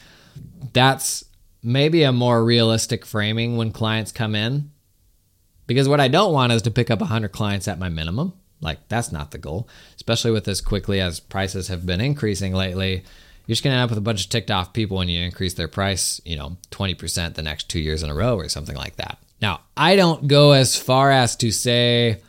that's 0.73 1.25
maybe 1.63 2.03
a 2.03 2.13
more 2.13 2.45
realistic 2.45 3.05
framing 3.05 3.57
when 3.57 3.71
clients 3.71 4.13
come 4.13 4.35
in. 4.35 4.71
Because 5.67 5.89
what 5.89 6.01
I 6.01 6.09
don't 6.09 6.33
want 6.33 6.53
is 6.53 6.63
to 6.63 6.71
pick 6.71 6.91
up 6.91 7.01
100 7.01 7.29
clients 7.29 7.67
at 7.67 7.79
my 7.79 7.89
minimum. 7.89 8.33
Like, 8.61 8.89
that's 8.89 9.13
not 9.13 9.33
the 9.33 9.39
goal, 9.39 9.69
especially 9.97 10.31
with 10.31 10.49
as 10.49 10.61
quickly 10.61 11.01
as 11.01 11.21
prices 11.21 11.69
have 11.69 11.85
been 11.85 12.01
increasing 12.01 12.53
lately. 12.53 13.05
You're 13.47 13.55
just 13.55 13.63
going 13.63 13.75
to 13.75 13.79
end 13.79 13.85
up 13.85 13.91
with 13.91 13.99
a 13.99 14.03
bunch 14.03 14.25
of 14.25 14.31
ticked 14.31 14.51
off 14.51 14.73
people 14.73 14.97
when 14.97 15.09
you 15.09 15.23
increase 15.23 15.55
their 15.55 15.69
price, 15.69 16.21
you 16.25 16.37
know, 16.37 16.57
20% 16.71 17.35
the 17.35 17.43
next 17.43 17.69
two 17.69 17.81
years 17.81 18.03
in 18.03 18.11
a 18.11 18.15
row 18.15 18.37
or 18.37 18.49
something 18.49 18.77
like 18.77 18.97
that. 18.97 19.19
Now, 19.41 19.61
I 19.77 19.97
don't 19.97 20.29
go 20.29 20.53
as 20.53 20.77
far 20.77 21.11
as 21.11 21.37
to 21.37 21.51
say 21.51 22.23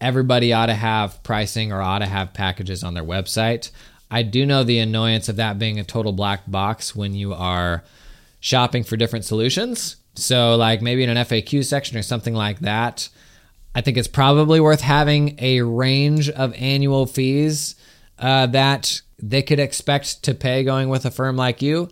everybody 0.00 0.52
ought 0.52 0.66
to 0.66 0.74
have 0.74 1.22
pricing 1.22 1.72
or 1.72 1.80
ought 1.80 2.00
to 2.00 2.06
have 2.06 2.34
packages 2.34 2.82
on 2.84 2.94
their 2.94 3.04
website. 3.04 3.70
I 4.10 4.22
do 4.22 4.44
know 4.44 4.62
the 4.62 4.78
annoyance 4.78 5.28
of 5.28 5.36
that 5.36 5.58
being 5.58 5.80
a 5.80 5.84
total 5.84 6.12
black 6.12 6.48
box 6.50 6.94
when 6.94 7.14
you 7.14 7.32
are 7.32 7.82
shopping 8.40 8.84
for 8.84 8.96
different 8.96 9.24
solutions. 9.24 9.96
So, 10.14 10.56
like 10.56 10.82
maybe 10.82 11.02
in 11.02 11.10
an 11.10 11.16
FAQ 11.16 11.64
section 11.64 11.96
or 11.96 12.02
something 12.02 12.34
like 12.34 12.60
that, 12.60 13.08
I 13.74 13.80
think 13.80 13.96
it's 13.96 14.08
probably 14.08 14.60
worth 14.60 14.82
having 14.82 15.36
a 15.38 15.62
range 15.62 16.28
of 16.28 16.52
annual 16.54 17.06
fees 17.06 17.74
uh, 18.18 18.46
that 18.48 19.00
they 19.18 19.40
could 19.42 19.58
expect 19.58 20.22
to 20.24 20.34
pay 20.34 20.64
going 20.64 20.88
with 20.90 21.06
a 21.06 21.10
firm 21.10 21.36
like 21.36 21.62
you. 21.62 21.88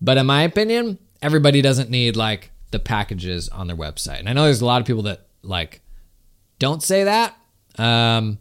But 0.00 0.18
in 0.18 0.26
my 0.26 0.42
opinion, 0.42 0.98
everybody 1.22 1.62
doesn't 1.62 1.88
need 1.88 2.16
like 2.16 2.50
the 2.74 2.80
packages 2.80 3.48
on 3.48 3.68
their 3.68 3.76
website. 3.76 4.18
And 4.18 4.28
I 4.28 4.32
know 4.32 4.44
there's 4.44 4.60
a 4.60 4.66
lot 4.66 4.80
of 4.80 4.86
people 4.86 5.04
that 5.04 5.28
like 5.42 5.80
don't 6.58 6.82
say 6.82 7.04
that 7.04 7.36
um, 7.78 8.38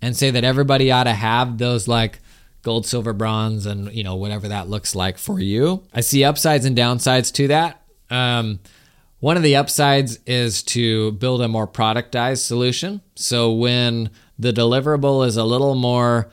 and 0.00 0.16
say 0.16 0.30
that 0.30 0.44
everybody 0.44 0.92
ought 0.92 1.04
to 1.04 1.12
have 1.12 1.58
those 1.58 1.88
like 1.88 2.20
gold, 2.62 2.86
silver, 2.86 3.12
bronze, 3.12 3.66
and 3.66 3.92
you 3.92 4.04
know 4.04 4.14
whatever 4.14 4.48
that 4.48 4.68
looks 4.68 4.94
like 4.94 5.18
for 5.18 5.40
you. 5.40 5.82
I 5.92 6.00
see 6.00 6.22
upsides 6.22 6.64
and 6.64 6.76
downsides 6.76 7.32
to 7.34 7.48
that. 7.48 7.82
Um, 8.08 8.60
one 9.18 9.36
of 9.36 9.42
the 9.42 9.56
upsides 9.56 10.20
is 10.26 10.62
to 10.62 11.10
build 11.12 11.42
a 11.42 11.48
more 11.48 11.66
productized 11.66 12.46
solution. 12.46 13.02
So 13.16 13.52
when 13.52 14.10
the 14.38 14.52
deliverable 14.52 15.26
is 15.26 15.36
a 15.36 15.44
little 15.44 15.74
more 15.74 16.30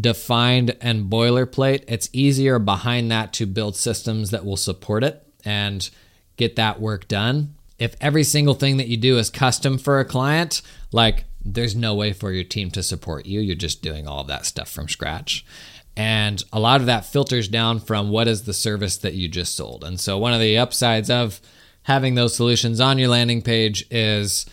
defined 0.00 0.76
and 0.80 1.10
boilerplate, 1.10 1.84
it's 1.88 2.08
easier 2.12 2.58
behind 2.58 3.10
that 3.10 3.34
to 3.34 3.46
build 3.46 3.76
systems 3.76 4.30
that 4.30 4.46
will 4.46 4.56
support 4.56 5.04
it 5.04 5.24
and 5.44 5.88
get 6.36 6.56
that 6.56 6.80
work 6.80 7.08
done. 7.08 7.54
If 7.78 7.96
every 8.00 8.24
single 8.24 8.54
thing 8.54 8.76
that 8.76 8.88
you 8.88 8.96
do 8.96 9.18
is 9.18 9.30
custom 9.30 9.78
for 9.78 9.98
a 9.98 10.04
client, 10.04 10.62
like 10.92 11.24
there's 11.44 11.76
no 11.76 11.94
way 11.94 12.12
for 12.12 12.32
your 12.32 12.44
team 12.44 12.70
to 12.70 12.82
support 12.82 13.26
you. 13.26 13.40
You're 13.40 13.56
just 13.56 13.82
doing 13.82 14.08
all 14.08 14.24
that 14.24 14.46
stuff 14.46 14.70
from 14.70 14.88
scratch. 14.88 15.44
And 15.96 16.42
a 16.52 16.58
lot 16.58 16.80
of 16.80 16.86
that 16.86 17.04
filters 17.04 17.48
down 17.48 17.78
from 17.78 18.10
what 18.10 18.26
is 18.26 18.42
the 18.42 18.54
service 18.54 18.96
that 18.98 19.14
you 19.14 19.28
just 19.28 19.54
sold. 19.54 19.84
And 19.84 20.00
so, 20.00 20.18
one 20.18 20.32
of 20.32 20.40
the 20.40 20.58
upsides 20.58 21.08
of 21.08 21.40
having 21.82 22.14
those 22.14 22.34
solutions 22.34 22.80
on 22.80 22.98
your 22.98 23.08
landing 23.08 23.42
page 23.42 23.86
is 23.90 24.46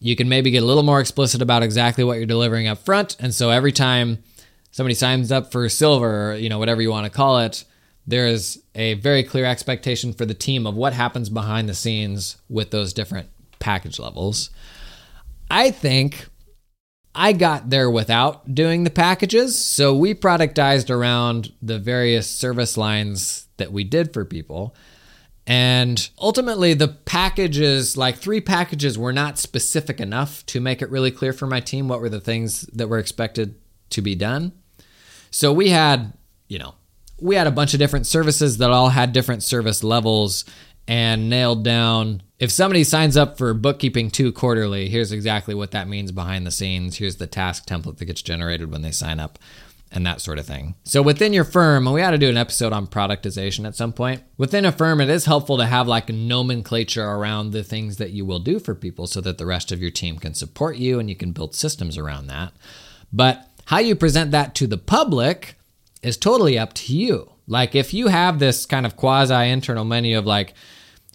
you 0.00 0.16
can 0.16 0.28
maybe 0.28 0.50
get 0.50 0.62
a 0.62 0.66
little 0.66 0.82
more 0.82 1.00
explicit 1.00 1.40
about 1.40 1.62
exactly 1.62 2.02
what 2.02 2.16
you're 2.16 2.26
delivering 2.26 2.66
up 2.66 2.78
front. 2.78 3.16
And 3.20 3.32
so, 3.32 3.50
every 3.50 3.70
time 3.70 4.24
somebody 4.72 4.94
signs 4.94 5.30
up 5.30 5.52
for 5.52 5.68
silver, 5.68 6.32
or, 6.32 6.34
you 6.34 6.48
know, 6.48 6.58
whatever 6.58 6.82
you 6.82 6.90
want 6.90 7.04
to 7.04 7.16
call 7.16 7.38
it, 7.40 7.64
there 8.06 8.26
is 8.26 8.62
a 8.74 8.94
very 8.94 9.22
clear 9.22 9.44
expectation 9.44 10.12
for 10.12 10.24
the 10.24 10.34
team 10.34 10.66
of 10.66 10.74
what 10.74 10.92
happens 10.92 11.28
behind 11.28 11.68
the 11.68 11.74
scenes 11.74 12.36
with 12.48 12.70
those 12.70 12.92
different 12.92 13.28
package 13.58 13.98
levels. 13.98 14.50
I 15.50 15.70
think 15.70 16.26
I 17.14 17.32
got 17.32 17.70
there 17.70 17.90
without 17.90 18.54
doing 18.54 18.84
the 18.84 18.90
packages. 18.90 19.58
So 19.58 19.96
we 19.96 20.14
productized 20.14 20.90
around 20.90 21.52
the 21.62 21.78
various 21.78 22.28
service 22.28 22.76
lines 22.76 23.48
that 23.56 23.72
we 23.72 23.84
did 23.84 24.12
for 24.12 24.24
people. 24.24 24.74
And 25.46 26.08
ultimately, 26.18 26.74
the 26.74 26.88
packages, 26.88 27.96
like 27.96 28.16
three 28.16 28.40
packages, 28.40 28.98
were 28.98 29.12
not 29.12 29.38
specific 29.38 30.00
enough 30.00 30.44
to 30.46 30.60
make 30.60 30.82
it 30.82 30.90
really 30.90 31.12
clear 31.12 31.32
for 31.32 31.46
my 31.46 31.60
team 31.60 31.86
what 31.88 32.00
were 32.00 32.08
the 32.08 32.20
things 32.20 32.62
that 32.72 32.88
were 32.88 32.98
expected 32.98 33.54
to 33.90 34.02
be 34.02 34.16
done. 34.16 34.52
So 35.30 35.52
we 35.52 35.68
had, 35.70 36.12
you 36.48 36.58
know, 36.58 36.74
we 37.20 37.34
had 37.34 37.46
a 37.46 37.52
bunch 37.52 37.74
of 37.74 37.78
different 37.78 38.06
services 38.06 38.58
that 38.58 38.70
all 38.70 38.90
had 38.90 39.12
different 39.12 39.42
service 39.42 39.82
levels 39.82 40.44
and 40.88 41.28
nailed 41.28 41.64
down 41.64 42.22
if 42.38 42.50
somebody 42.50 42.84
signs 42.84 43.16
up 43.16 43.38
for 43.38 43.54
bookkeeping 43.54 44.10
two 44.10 44.30
quarterly, 44.30 44.88
here's 44.88 45.12
exactly 45.12 45.54
what 45.54 45.70
that 45.70 45.88
means 45.88 46.12
behind 46.12 46.46
the 46.46 46.50
scenes. 46.50 46.98
Here's 46.98 47.16
the 47.16 47.26
task 47.26 47.66
template 47.66 47.96
that 47.96 48.04
gets 48.04 48.22
generated 48.22 48.70
when 48.70 48.82
they 48.82 48.90
sign 48.90 49.20
up 49.20 49.38
and 49.90 50.04
that 50.04 50.20
sort 50.20 50.38
of 50.38 50.44
thing. 50.44 50.74
So 50.84 51.00
within 51.00 51.32
your 51.32 51.44
firm, 51.44 51.86
and 51.86 51.94
we 51.94 52.02
ought 52.02 52.10
to 52.10 52.18
do 52.18 52.28
an 52.28 52.36
episode 52.36 52.72
on 52.72 52.88
productization 52.88 53.66
at 53.66 53.76
some 53.76 53.92
point. 53.92 54.22
Within 54.36 54.64
a 54.64 54.72
firm, 54.72 55.00
it 55.00 55.08
is 55.08 55.24
helpful 55.24 55.56
to 55.58 55.64
have 55.64 55.86
like 55.86 56.08
nomenclature 56.10 57.06
around 57.06 57.52
the 57.52 57.62
things 57.62 57.96
that 57.96 58.10
you 58.10 58.26
will 58.26 58.40
do 58.40 58.58
for 58.58 58.74
people 58.74 59.06
so 59.06 59.20
that 59.22 59.38
the 59.38 59.46
rest 59.46 59.72
of 59.72 59.80
your 59.80 59.92
team 59.92 60.18
can 60.18 60.34
support 60.34 60.76
you 60.76 60.98
and 60.98 61.08
you 61.08 61.16
can 61.16 61.32
build 61.32 61.54
systems 61.54 61.96
around 61.96 62.26
that. 62.26 62.52
But 63.12 63.48
how 63.66 63.78
you 63.78 63.94
present 63.94 64.32
that 64.32 64.54
to 64.56 64.66
the 64.66 64.76
public 64.76 65.56
is 66.02 66.16
totally 66.16 66.58
up 66.58 66.72
to 66.74 66.94
you. 66.94 67.32
Like 67.46 67.74
if 67.74 67.94
you 67.94 68.08
have 68.08 68.38
this 68.38 68.66
kind 68.66 68.86
of 68.86 68.96
quasi 68.96 69.50
internal 69.50 69.84
menu 69.84 70.18
of 70.18 70.26
like, 70.26 70.54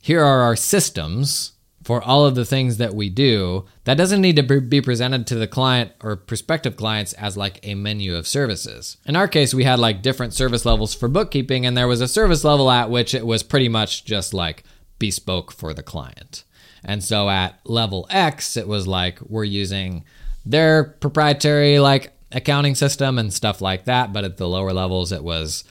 here 0.02 0.24
are 0.24 0.42
our 0.42 0.56
systems 0.56 1.54
for 1.84 2.02
all 2.04 2.26
of 2.26 2.36
the 2.36 2.46
things 2.46 2.78
that 2.78 2.94
we 2.94 3.10
do. 3.10 3.66
That 3.86 3.98
doesn't 3.98 4.22
need 4.22 4.36
to 4.36 4.62
be 4.62 4.82
presented 4.82 5.26
to 5.28 5.36
the 5.36 5.48
client 5.48 5.92
or 6.02 6.16
prospective 6.16 6.76
clients 6.76 7.14
as 7.14 7.38
like 7.38 7.60
a 7.64 7.76
menu 7.76 8.16
of 8.16 8.28
services. 8.28 8.98
In 9.06 9.16
our 9.16 9.28
case, 9.28 9.54
we 9.54 9.64
had 9.64 9.80
like 9.80 10.02
different 10.02 10.34
service 10.34 10.66
levels 10.66 10.94
for 10.94 11.08
bookkeeping, 11.08 11.66
and 11.66 11.76
there 11.76 11.88
was 11.88 12.02
a 12.02 12.08
service 12.08 12.44
level 12.44 12.70
at 12.70 12.90
which 12.90 13.14
it 13.14 13.26
was 13.26 13.44
pretty 13.44 13.70
much 13.70 14.06
just 14.06 14.34
like 14.34 14.64
bespoke 15.00 15.52
for 15.52 15.74
the 15.74 15.84
client. 15.84 16.44
And 16.84 17.04
so 17.04 17.30
at 17.30 17.60
level 17.66 18.08
X, 18.10 18.58
it 18.58 18.68
was 18.68 18.88
like 18.88 19.20
we're 19.22 19.44
using 19.44 20.04
their 20.46 20.84
proprietary 20.84 21.80
like 21.80 22.14
accounting 22.32 22.76
system 22.76 23.18
and 23.18 23.34
stuff 23.34 23.62
like 23.62 23.86
that. 23.86 24.14
But 24.14 24.24
at 24.24 24.38
the 24.38 24.48
lower 24.48 24.74
levels, 24.74 25.12
it 25.12 25.24
was 25.24 25.64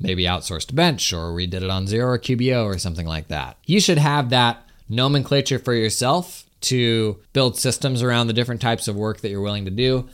maybe 0.00 0.24
outsourced 0.24 0.74
bench 0.74 1.12
or 1.12 1.32
we 1.34 1.46
did 1.46 1.62
it 1.62 1.70
on 1.70 1.86
Xero 1.86 2.04
or 2.04 2.18
QBO 2.18 2.64
or 2.64 2.78
something 2.78 3.06
like 3.06 3.28
that. 3.28 3.56
You 3.66 3.80
should 3.80 3.98
have 3.98 4.30
that 4.30 4.62
nomenclature 4.88 5.58
for 5.58 5.74
yourself 5.74 6.44
to 6.60 7.20
build 7.32 7.56
systems 7.56 8.02
around 8.02 8.26
the 8.26 8.32
different 8.32 8.60
types 8.60 8.88
of 8.88 8.96
work 8.96 9.20
that 9.20 9.30
you're 9.30 9.40
willing 9.40 9.64
to 9.64 9.70
do. 9.70 10.08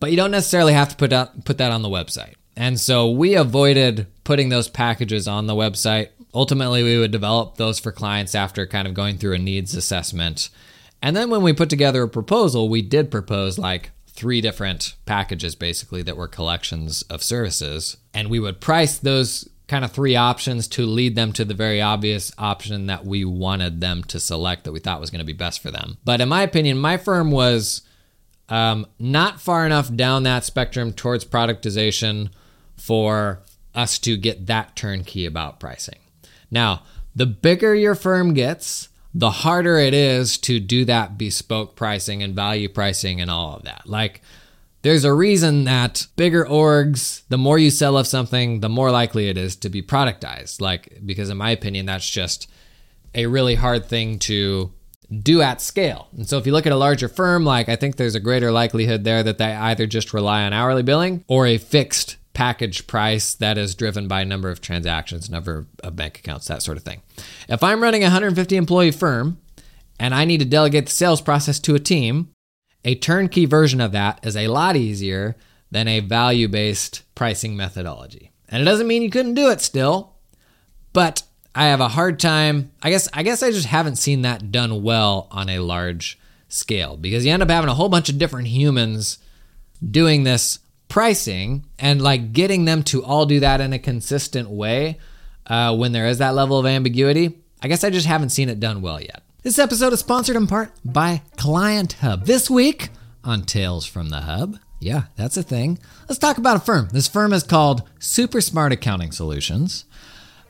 But 0.00 0.10
you 0.10 0.16
don't 0.16 0.30
necessarily 0.30 0.72
have 0.72 0.88
to 0.88 0.96
put 0.96 1.10
that, 1.10 1.44
put 1.44 1.58
that 1.58 1.72
on 1.72 1.82
the 1.82 1.88
website. 1.88 2.34
And 2.56 2.78
so 2.78 3.10
we 3.10 3.34
avoided 3.34 4.06
putting 4.24 4.48
those 4.48 4.68
packages 4.68 5.28
on 5.28 5.46
the 5.46 5.54
website. 5.54 6.08
Ultimately, 6.34 6.82
we 6.82 6.98
would 6.98 7.10
develop 7.10 7.56
those 7.56 7.78
for 7.78 7.92
clients 7.92 8.34
after 8.34 8.66
kind 8.66 8.88
of 8.88 8.94
going 8.94 9.18
through 9.18 9.34
a 9.34 9.38
needs 9.38 9.74
assessment. 9.74 10.50
And 11.00 11.16
then 11.16 11.30
when 11.30 11.42
we 11.42 11.52
put 11.52 11.70
together 11.70 12.02
a 12.02 12.08
proposal, 12.08 12.68
we 12.68 12.82
did 12.82 13.10
propose 13.10 13.58
like 13.58 13.90
three 14.14 14.40
different 14.40 14.94
packages 15.06 15.54
basically 15.54 16.02
that 16.02 16.16
were 16.16 16.28
collections 16.28 17.02
of 17.02 17.22
services. 17.22 17.96
And 18.12 18.28
we 18.28 18.40
would 18.40 18.60
price 18.60 18.98
those 18.98 19.48
kind 19.68 19.84
of 19.84 19.92
three 19.92 20.16
options 20.16 20.68
to 20.68 20.84
lead 20.84 21.14
them 21.16 21.32
to 21.32 21.44
the 21.44 21.54
very 21.54 21.80
obvious 21.80 22.30
option 22.36 22.86
that 22.86 23.06
we 23.06 23.24
wanted 23.24 23.80
them 23.80 24.04
to 24.04 24.20
select 24.20 24.64
that 24.64 24.72
we 24.72 24.80
thought 24.80 25.00
was 25.00 25.10
going 25.10 25.20
to 25.20 25.24
be 25.24 25.32
best 25.32 25.62
for 25.62 25.70
them. 25.70 25.96
But 26.04 26.20
in 26.20 26.28
my 26.28 26.42
opinion, 26.42 26.78
my 26.78 26.98
firm 26.98 27.30
was 27.30 27.82
um, 28.48 28.86
not 28.98 29.40
far 29.40 29.64
enough 29.64 29.94
down 29.94 30.24
that 30.24 30.44
spectrum 30.44 30.92
towards 30.92 31.24
productization 31.24 32.30
for 32.76 33.40
us 33.74 33.98
to 34.00 34.16
get 34.16 34.46
that 34.46 34.76
turnkey 34.76 35.24
about 35.24 35.58
pricing. 35.58 35.98
Now, 36.50 36.82
the 37.14 37.24
bigger 37.24 37.74
your 37.74 37.94
firm 37.94 38.34
gets, 38.34 38.88
the 39.14 39.30
harder 39.30 39.78
it 39.78 39.94
is 39.94 40.38
to 40.38 40.58
do 40.58 40.84
that 40.86 41.18
bespoke 41.18 41.76
pricing 41.76 42.22
and 42.22 42.34
value 42.34 42.68
pricing 42.68 43.20
and 43.20 43.30
all 43.30 43.56
of 43.56 43.64
that. 43.64 43.82
Like, 43.86 44.22
there's 44.82 45.04
a 45.04 45.12
reason 45.12 45.64
that 45.64 46.06
bigger 46.16 46.44
orgs, 46.44 47.22
the 47.28 47.38
more 47.38 47.58
you 47.58 47.70
sell 47.70 47.96
of 47.96 48.06
something, 48.06 48.60
the 48.60 48.68
more 48.68 48.90
likely 48.90 49.28
it 49.28 49.36
is 49.36 49.54
to 49.56 49.68
be 49.68 49.82
productized. 49.82 50.60
Like, 50.60 50.98
because 51.04 51.30
in 51.30 51.36
my 51.36 51.50
opinion, 51.50 51.86
that's 51.86 52.08
just 52.08 52.50
a 53.14 53.26
really 53.26 53.54
hard 53.54 53.86
thing 53.86 54.18
to 54.20 54.72
do 55.20 55.42
at 55.42 55.60
scale. 55.60 56.08
And 56.16 56.26
so 56.26 56.38
if 56.38 56.46
you 56.46 56.52
look 56.52 56.66
at 56.66 56.72
a 56.72 56.76
larger 56.76 57.08
firm, 57.08 57.44
like 57.44 57.68
I 57.68 57.76
think 57.76 57.96
there's 57.96 58.14
a 58.14 58.20
greater 58.20 58.50
likelihood 58.50 59.04
there 59.04 59.22
that 59.22 59.38
they 59.38 59.52
either 59.52 59.86
just 59.86 60.14
rely 60.14 60.44
on 60.44 60.52
hourly 60.52 60.82
billing 60.82 61.24
or 61.28 61.46
a 61.46 61.58
fixed 61.58 62.16
package 62.34 62.86
price 62.86 63.34
that 63.34 63.58
is 63.58 63.74
driven 63.74 64.08
by 64.08 64.24
number 64.24 64.50
of 64.50 64.60
transactions, 64.60 65.28
number 65.28 65.66
of 65.82 65.96
bank 65.96 66.18
accounts, 66.18 66.48
that 66.48 66.62
sort 66.62 66.76
of 66.76 66.82
thing. 66.82 67.02
If 67.48 67.62
I'm 67.62 67.82
running 67.82 68.02
a 68.02 68.06
150 68.06 68.56
employee 68.56 68.90
firm 68.90 69.38
and 69.98 70.14
I 70.14 70.24
need 70.24 70.38
to 70.38 70.46
delegate 70.46 70.86
the 70.86 70.92
sales 70.92 71.20
process 71.20 71.58
to 71.60 71.74
a 71.74 71.80
team, 71.80 72.30
a 72.84 72.94
turnkey 72.94 73.44
version 73.44 73.80
of 73.80 73.92
that 73.92 74.20
is 74.24 74.36
a 74.36 74.48
lot 74.48 74.76
easier 74.76 75.36
than 75.70 75.88
a 75.88 76.00
value 76.00 76.48
based 76.48 77.02
pricing 77.14 77.56
methodology. 77.56 78.30
And 78.48 78.62
it 78.62 78.64
doesn't 78.64 78.86
mean 78.86 79.02
you 79.02 79.10
couldn't 79.10 79.34
do 79.34 79.50
it 79.50 79.60
still, 79.60 80.14
but 80.92 81.22
I 81.54 81.66
have 81.66 81.80
a 81.80 81.88
hard 81.88 82.18
time. 82.18 82.72
I 82.82 82.90
guess 82.90 83.08
I 83.12 83.22
guess 83.22 83.42
I 83.42 83.50
just 83.50 83.66
haven't 83.66 83.96
seen 83.96 84.22
that 84.22 84.50
done 84.50 84.82
well 84.82 85.28
on 85.30 85.48
a 85.48 85.60
large 85.60 86.18
scale 86.48 86.96
because 86.96 87.24
you 87.24 87.32
end 87.32 87.42
up 87.42 87.50
having 87.50 87.70
a 87.70 87.74
whole 87.74 87.88
bunch 87.88 88.08
of 88.08 88.18
different 88.18 88.48
humans 88.48 89.18
doing 89.90 90.24
this 90.24 90.58
pricing 90.92 91.64
and 91.78 92.02
like 92.02 92.34
getting 92.34 92.66
them 92.66 92.82
to 92.82 93.02
all 93.02 93.24
do 93.24 93.40
that 93.40 93.62
in 93.62 93.72
a 93.72 93.78
consistent 93.78 94.50
way 94.50 94.98
uh, 95.46 95.74
when 95.74 95.90
there 95.92 96.06
is 96.06 96.18
that 96.18 96.34
level 96.34 96.58
of 96.58 96.66
ambiguity. 96.66 97.34
I 97.62 97.68
guess 97.68 97.82
I 97.82 97.88
just 97.88 98.06
haven't 98.06 98.28
seen 98.28 98.50
it 98.50 98.60
done 98.60 98.82
well 98.82 99.00
yet. 99.00 99.22
This 99.42 99.58
episode 99.58 99.94
is 99.94 100.00
sponsored 100.00 100.36
in 100.36 100.46
part 100.46 100.70
by 100.84 101.22
Client 101.38 101.94
Hub. 101.94 102.26
This 102.26 102.50
week 102.50 102.90
on 103.24 103.44
Tales 103.44 103.86
from 103.86 104.10
the 104.10 104.20
Hub, 104.20 104.58
yeah, 104.80 105.04
that's 105.16 105.38
a 105.38 105.42
thing. 105.42 105.78
Let's 106.10 106.18
talk 106.18 106.36
about 106.36 106.58
a 106.58 106.60
firm. 106.60 106.88
This 106.92 107.08
firm 107.08 107.32
is 107.32 107.42
called 107.42 107.88
Super 107.98 108.42
Smart 108.42 108.72
Accounting 108.72 109.12
Solutions. 109.12 109.86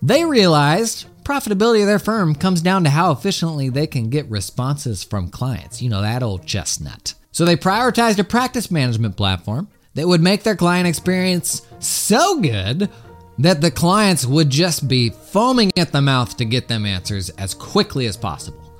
They 0.02 0.24
realized 0.24 1.06
profitability 1.22 1.82
of 1.82 1.86
their 1.86 2.00
firm 2.00 2.34
comes 2.34 2.60
down 2.60 2.82
to 2.82 2.90
how 2.90 3.12
efficiently 3.12 3.68
they 3.68 3.86
can 3.86 4.10
get 4.10 4.28
responses 4.28 5.04
from 5.04 5.28
clients. 5.28 5.80
You 5.80 5.88
know, 5.88 6.02
that 6.02 6.24
old 6.24 6.48
chestnut. 6.48 7.14
So 7.30 7.44
they 7.44 7.54
prioritized 7.54 8.18
a 8.18 8.24
practice 8.24 8.72
management 8.72 9.16
platform 9.16 9.68
that 9.94 10.06
would 10.06 10.22
make 10.22 10.42
their 10.42 10.56
client 10.56 10.88
experience 10.88 11.62
so 11.78 12.40
good 12.40 12.90
that 13.38 13.60
the 13.60 13.70
clients 13.70 14.26
would 14.26 14.50
just 14.50 14.88
be 14.88 15.10
foaming 15.10 15.72
at 15.76 15.92
the 15.92 16.02
mouth 16.02 16.36
to 16.36 16.44
get 16.44 16.68
them 16.68 16.86
answers 16.86 17.30
as 17.30 17.54
quickly 17.54 18.06
as 18.06 18.16
possible. 18.16 18.72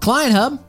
Client 0.00 0.32
Hub 0.32 0.60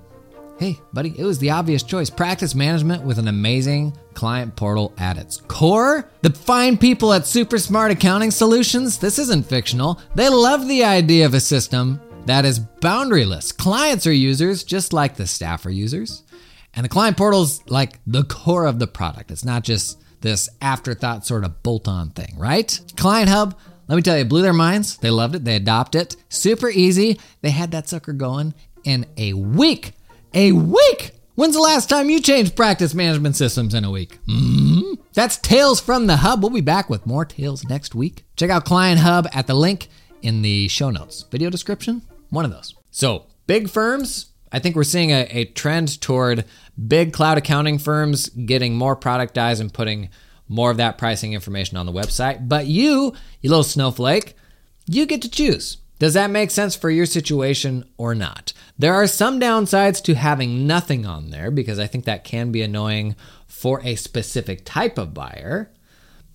Hey, 0.59 0.79
buddy, 0.91 1.13
it 1.15 1.23
was 1.23 1.37
the 1.37 1.51
obvious 1.51 1.83
choice. 1.83 2.09
Practice 2.09 2.55
management 2.55 3.03
with 3.03 3.19
an 3.19 3.27
amazing 3.27 3.95
client 4.15 4.55
portal 4.55 4.91
at 4.97 5.15
its 5.15 5.37
core. 5.37 6.09
The 6.23 6.31
fine 6.31 6.77
people 6.77 7.13
at 7.13 7.27
Super 7.27 7.59
Smart 7.59 7.91
Accounting 7.91 8.31
Solutions, 8.31 8.97
this 8.97 9.19
isn't 9.19 9.45
fictional. 9.45 10.01
They 10.15 10.29
love 10.29 10.67
the 10.67 10.83
idea 10.83 11.27
of 11.27 11.35
a 11.35 11.39
system 11.39 12.01
that 12.25 12.43
is 12.43 12.59
boundaryless. 12.59 13.55
Clients 13.55 14.07
are 14.07 14.11
users 14.11 14.63
just 14.63 14.93
like 14.93 15.15
the 15.15 15.27
staff 15.27 15.63
are 15.67 15.71
users. 15.71 16.23
And 16.73 16.85
the 16.85 16.89
client 16.89 17.17
portal's 17.17 17.61
like 17.67 17.99
the 18.05 18.23
core 18.23 18.65
of 18.65 18.79
the 18.79 18.87
product. 18.87 19.31
It's 19.31 19.45
not 19.45 19.63
just 19.63 19.99
this 20.21 20.49
afterthought 20.61 21.25
sort 21.25 21.43
of 21.43 21.63
bolt 21.63 21.87
on 21.87 22.09
thing, 22.11 22.35
right? 22.37 22.79
Client 22.97 23.29
Hub, 23.29 23.57
let 23.87 23.95
me 23.95 24.01
tell 24.01 24.17
you, 24.17 24.25
blew 24.25 24.41
their 24.41 24.53
minds. 24.53 24.97
They 24.97 25.09
loved 25.09 25.35
it. 25.35 25.45
They 25.45 25.55
adopted 25.55 26.01
it. 26.01 26.15
Super 26.29 26.69
easy. 26.69 27.19
They 27.41 27.51
had 27.51 27.71
that 27.71 27.87
sucker 27.87 28.13
going 28.13 28.53
in 28.83 29.05
a 29.17 29.33
week 29.33 29.93
a 30.33 30.51
week. 30.51 31.11
When's 31.35 31.55
the 31.55 31.61
last 31.61 31.89
time 31.89 32.09
you 32.09 32.19
changed 32.19 32.55
practice 32.55 32.93
management 32.93 33.35
systems 33.35 33.73
in 33.73 33.83
a 33.83 33.91
week? 33.91 34.19
Mm-hmm. 34.27 35.01
That's 35.13 35.37
Tales 35.37 35.79
from 35.79 36.07
the 36.07 36.17
Hub. 36.17 36.41
We'll 36.41 36.51
be 36.51 36.61
back 36.61 36.89
with 36.89 37.05
more 37.05 37.25
tales 37.25 37.67
next 37.67 37.95
week. 37.95 38.25
Check 38.35 38.49
out 38.49 38.65
Client 38.65 38.99
Hub 38.99 39.27
at 39.33 39.47
the 39.47 39.53
link 39.53 39.87
in 40.21 40.41
the 40.41 40.67
show 40.67 40.89
notes. 40.89 41.25
Video 41.31 41.49
description, 41.49 42.01
one 42.29 42.45
of 42.45 42.51
those. 42.51 42.75
So, 42.89 43.25
big 43.45 43.69
firms, 43.69 44.27
I 44.51 44.59
think 44.59 44.75
we're 44.75 44.83
seeing 44.83 45.11
a, 45.11 45.27
a 45.29 45.45
trend 45.45 45.99
toward 46.01 46.45
big 46.87 47.13
cloud 47.13 47.37
accounting 47.37 47.79
firms 47.79 48.29
getting 48.29 48.75
more 48.75 48.95
productized 48.95 49.59
and 49.59 49.73
putting 49.73 50.09
more 50.47 50.71
of 50.71 50.77
that 50.77 50.97
pricing 50.97 51.33
information 51.33 51.77
on 51.77 51.85
the 51.85 51.91
website. 51.91 52.47
But 52.47 52.67
you, 52.67 53.13
you 53.41 53.49
little 53.49 53.63
snowflake, 53.63 54.35
you 54.85 55.05
get 55.05 55.21
to 55.23 55.29
choose. 55.29 55.77
Does 55.99 56.13
that 56.13 56.29
make 56.29 56.51
sense 56.51 56.75
for 56.75 56.89
your 56.89 57.07
situation 57.07 57.83
or 57.97 58.13
not? 58.13 58.53
There 58.77 58.93
are 58.93 59.07
some 59.07 59.39
downsides 59.39 60.01
to 60.03 60.13
having 60.13 60.67
nothing 60.67 61.05
on 61.05 61.31
there 61.31 61.49
because 61.49 61.79
I 61.79 61.87
think 61.87 62.05
that 62.05 62.23
can 62.23 62.51
be 62.51 62.61
annoying 62.61 63.15
for 63.47 63.81
a 63.83 63.95
specific 63.95 64.63
type 64.63 64.97
of 64.99 65.13
buyer. 65.13 65.71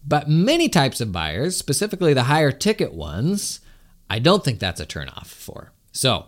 But 0.04 0.28
many 0.28 0.68
types 0.68 1.00
of 1.00 1.12
buyers, 1.12 1.56
specifically 1.56 2.12
the 2.12 2.24
higher 2.24 2.50
ticket 2.50 2.92
ones, 2.92 3.60
I 4.10 4.18
don't 4.18 4.44
think 4.44 4.58
that's 4.58 4.80
a 4.80 4.86
turnoff 4.86 5.26
for. 5.26 5.72
So 5.92 6.26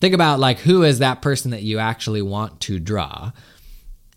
think 0.00 0.14
about 0.14 0.40
like 0.40 0.60
who 0.60 0.82
is 0.82 0.98
that 0.98 1.22
person 1.22 1.50
that 1.50 1.62
you 1.62 1.78
actually 1.78 2.22
want 2.22 2.60
to 2.62 2.78
draw. 2.78 3.32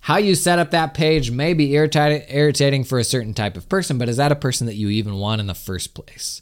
How 0.02 0.18
you 0.18 0.34
set 0.34 0.60
up 0.60 0.72
that 0.72 0.94
page 0.94 1.30
may 1.30 1.54
be 1.54 1.74
irritating 1.74 2.84
for 2.84 3.00
a 3.00 3.04
certain 3.04 3.34
type 3.34 3.58
of 3.58 3.68
person, 3.68 3.98
but 3.98 4.10
is 4.10 4.18
that 4.18 4.32
a 4.32 4.36
person 4.36 4.66
that 4.68 4.76
you 4.76 4.90
even 4.90 5.18
want 5.18 5.42
in 5.42 5.48
the 5.48 5.54
first 5.54 5.94
place? 5.94 6.42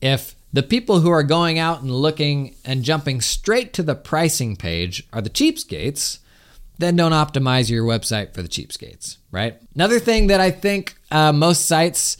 If 0.00 0.34
the 0.52 0.62
people 0.62 1.00
who 1.00 1.10
are 1.10 1.22
going 1.22 1.58
out 1.58 1.82
and 1.82 1.90
looking 1.90 2.54
and 2.64 2.82
jumping 2.82 3.20
straight 3.20 3.72
to 3.74 3.82
the 3.82 3.94
pricing 3.94 4.56
page 4.56 5.06
are 5.12 5.20
the 5.20 5.30
cheapskates, 5.30 6.18
then 6.78 6.96
don't 6.96 7.12
optimize 7.12 7.70
your 7.70 7.84
website 7.84 8.34
for 8.34 8.42
the 8.42 8.48
cheapskates, 8.48 9.18
right? 9.30 9.60
Another 9.74 9.98
thing 9.98 10.28
that 10.28 10.40
I 10.40 10.50
think 10.50 10.96
uh, 11.10 11.32
most 11.32 11.66
sites 11.66 12.16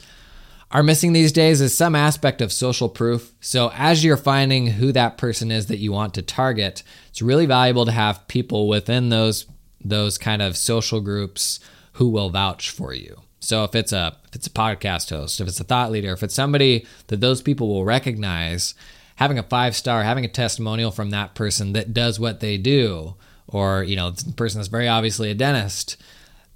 are 0.71 0.83
missing 0.83 1.13
these 1.13 1.31
days 1.31 1.61
is 1.61 1.75
some 1.75 1.95
aspect 1.95 2.41
of 2.41 2.51
social 2.51 2.89
proof. 2.89 3.33
So, 3.39 3.71
as 3.73 4.03
you're 4.03 4.17
finding 4.17 4.67
who 4.67 4.91
that 4.91 5.17
person 5.17 5.51
is 5.51 5.67
that 5.67 5.77
you 5.77 5.91
want 5.91 6.13
to 6.15 6.21
target, 6.21 6.83
it's 7.09 7.21
really 7.21 7.45
valuable 7.45 7.85
to 7.85 7.91
have 7.91 8.27
people 8.27 8.67
within 8.67 9.09
those 9.09 9.45
those 9.83 10.17
kind 10.17 10.41
of 10.41 10.57
social 10.57 10.99
groups 11.01 11.59
who 11.93 12.09
will 12.09 12.29
vouch 12.29 12.69
for 12.69 12.93
you. 12.93 13.21
So 13.39 13.63
if 13.63 13.75
it's 13.75 13.93
a 13.93 14.17
if 14.25 14.35
it's 14.35 14.47
a 14.47 14.51
podcast 14.51 15.09
host, 15.09 15.39
if 15.39 15.47
it's 15.47 15.59
a 15.59 15.63
thought 15.63 15.91
leader, 15.91 16.11
if 16.13 16.23
it's 16.23 16.33
somebody 16.33 16.85
that 17.07 17.21
those 17.21 17.41
people 17.41 17.69
will 17.69 17.85
recognize, 17.85 18.73
having 19.15 19.39
a 19.39 19.43
five 19.43 19.75
star, 19.75 20.03
having 20.03 20.25
a 20.25 20.29
testimonial 20.29 20.91
from 20.91 21.11
that 21.11 21.35
person 21.35 21.73
that 21.73 21.93
does 21.93 22.19
what 22.19 22.39
they 22.39 22.57
do, 22.57 23.15
or 23.47 23.83
you 23.83 23.95
know, 23.95 24.11
the 24.11 24.33
person 24.33 24.59
that's 24.59 24.67
very 24.67 24.87
obviously 24.87 25.31
a 25.31 25.35
dentist, 25.35 25.97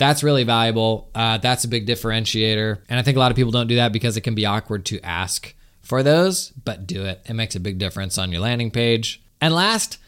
that's 0.02 0.24
really 0.24 0.44
valuable. 0.44 1.12
Uh, 1.14 1.38
that's 1.38 1.64
a 1.64 1.68
big 1.68 1.86
differentiator, 1.86 2.80
and 2.90 3.00
I 3.00 3.04
think 3.04 3.18
a 3.18 3.20
lot 3.20 3.30
of 3.30 3.36
people 3.36 3.52
don't 3.52 3.68
do 3.68 3.76
that 3.76 3.94
because 3.94 4.18
it 4.18 4.22
can 4.22 4.34
be 4.34 4.48
awkward 4.48 4.84
to 4.86 5.00
ask 5.02 5.54
for 5.82 6.02
those, 6.02 6.50
but 6.50 6.88
do 6.88 7.06
it. 7.06 7.22
It 7.26 7.34
makes 7.34 7.56
a 7.56 7.60
big 7.60 7.78
difference 7.78 8.18
on 8.18 8.32
your 8.32 8.42
landing 8.42 8.72
page. 8.72 9.22
And 9.40 9.54
last, 9.54 10.00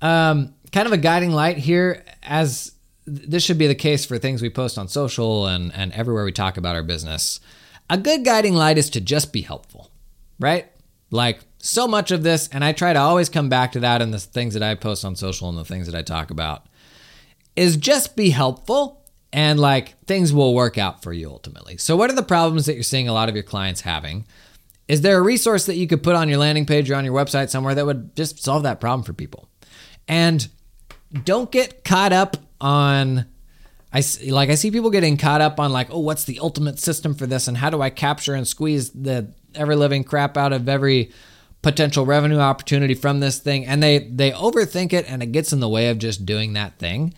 um, 0.00 0.54
kind 0.70 0.86
of 0.86 0.92
a 0.92 0.98
guiding 0.98 1.32
light 1.32 1.56
here 1.56 2.04
as 2.22 2.72
this 3.06 3.42
should 3.42 3.58
be 3.58 3.66
the 3.66 3.74
case 3.74 4.04
for 4.04 4.18
things 4.18 4.40
we 4.40 4.50
post 4.50 4.78
on 4.78 4.86
social 4.86 5.46
and, 5.46 5.74
and 5.74 5.92
everywhere 5.94 6.24
we 6.24 6.30
talk 6.30 6.56
about 6.56 6.76
our 6.76 6.84
business. 6.84 7.40
A 7.88 7.98
good 7.98 8.24
guiding 8.24 8.54
light 8.54 8.78
is 8.78 8.88
to 8.90 9.00
just 9.00 9.32
be 9.32 9.42
helpful, 9.42 9.90
right? 10.38 10.70
Like 11.10 11.40
so 11.58 11.88
much 11.88 12.12
of 12.12 12.22
this, 12.22 12.48
and 12.52 12.64
I 12.64 12.72
try 12.72 12.92
to 12.92 13.00
always 13.00 13.28
come 13.28 13.48
back 13.48 13.72
to 13.72 13.80
that 13.80 14.00
in 14.00 14.12
the 14.12 14.20
things 14.20 14.54
that 14.54 14.62
I 14.62 14.76
post 14.76 15.04
on 15.04 15.16
social 15.16 15.48
and 15.48 15.58
the 15.58 15.64
things 15.64 15.86
that 15.86 15.98
I 15.98 16.02
talk 16.02 16.30
about, 16.30 16.66
is 17.56 17.76
just 17.76 18.14
be 18.14 18.30
helpful 18.30 18.99
and 19.32 19.60
like 19.60 19.98
things 20.06 20.32
will 20.32 20.54
work 20.54 20.78
out 20.78 21.02
for 21.02 21.12
you 21.12 21.30
ultimately. 21.30 21.76
So, 21.76 21.96
what 21.96 22.10
are 22.10 22.16
the 22.16 22.22
problems 22.22 22.66
that 22.66 22.74
you're 22.74 22.82
seeing 22.82 23.08
a 23.08 23.12
lot 23.12 23.28
of 23.28 23.34
your 23.34 23.44
clients 23.44 23.82
having? 23.82 24.26
Is 24.88 25.02
there 25.02 25.18
a 25.18 25.22
resource 25.22 25.66
that 25.66 25.76
you 25.76 25.86
could 25.86 26.02
put 26.02 26.16
on 26.16 26.28
your 26.28 26.38
landing 26.38 26.66
page 26.66 26.90
or 26.90 26.96
on 26.96 27.04
your 27.04 27.14
website 27.14 27.48
somewhere 27.48 27.74
that 27.76 27.86
would 27.86 28.16
just 28.16 28.42
solve 28.42 28.64
that 28.64 28.80
problem 28.80 29.04
for 29.04 29.12
people? 29.12 29.48
And 30.08 30.48
don't 31.24 31.50
get 31.50 31.84
caught 31.84 32.12
up 32.12 32.36
on 32.60 33.26
I 33.92 34.00
see, 34.00 34.30
like 34.30 34.50
I 34.50 34.54
see 34.54 34.70
people 34.70 34.90
getting 34.90 35.16
caught 35.16 35.40
up 35.40 35.58
on 35.58 35.72
like, 35.72 35.88
oh, 35.90 36.00
what's 36.00 36.24
the 36.24 36.40
ultimate 36.40 36.78
system 36.78 37.14
for 37.14 37.26
this, 37.26 37.48
and 37.48 37.56
how 37.56 37.70
do 37.70 37.82
I 37.82 37.90
capture 37.90 38.34
and 38.34 38.46
squeeze 38.46 38.90
the 38.90 39.32
ever 39.54 39.74
living 39.74 40.04
crap 40.04 40.36
out 40.36 40.52
of 40.52 40.68
every 40.68 41.10
potential 41.62 42.06
revenue 42.06 42.38
opportunity 42.38 42.94
from 42.94 43.20
this 43.20 43.38
thing, 43.38 43.66
and 43.66 43.82
they 43.82 43.98
they 43.98 44.30
overthink 44.30 44.92
it, 44.92 45.10
and 45.10 45.22
it 45.22 45.32
gets 45.32 45.52
in 45.52 45.60
the 45.60 45.68
way 45.68 45.88
of 45.88 45.98
just 45.98 46.24
doing 46.24 46.52
that 46.52 46.78
thing. 46.78 47.14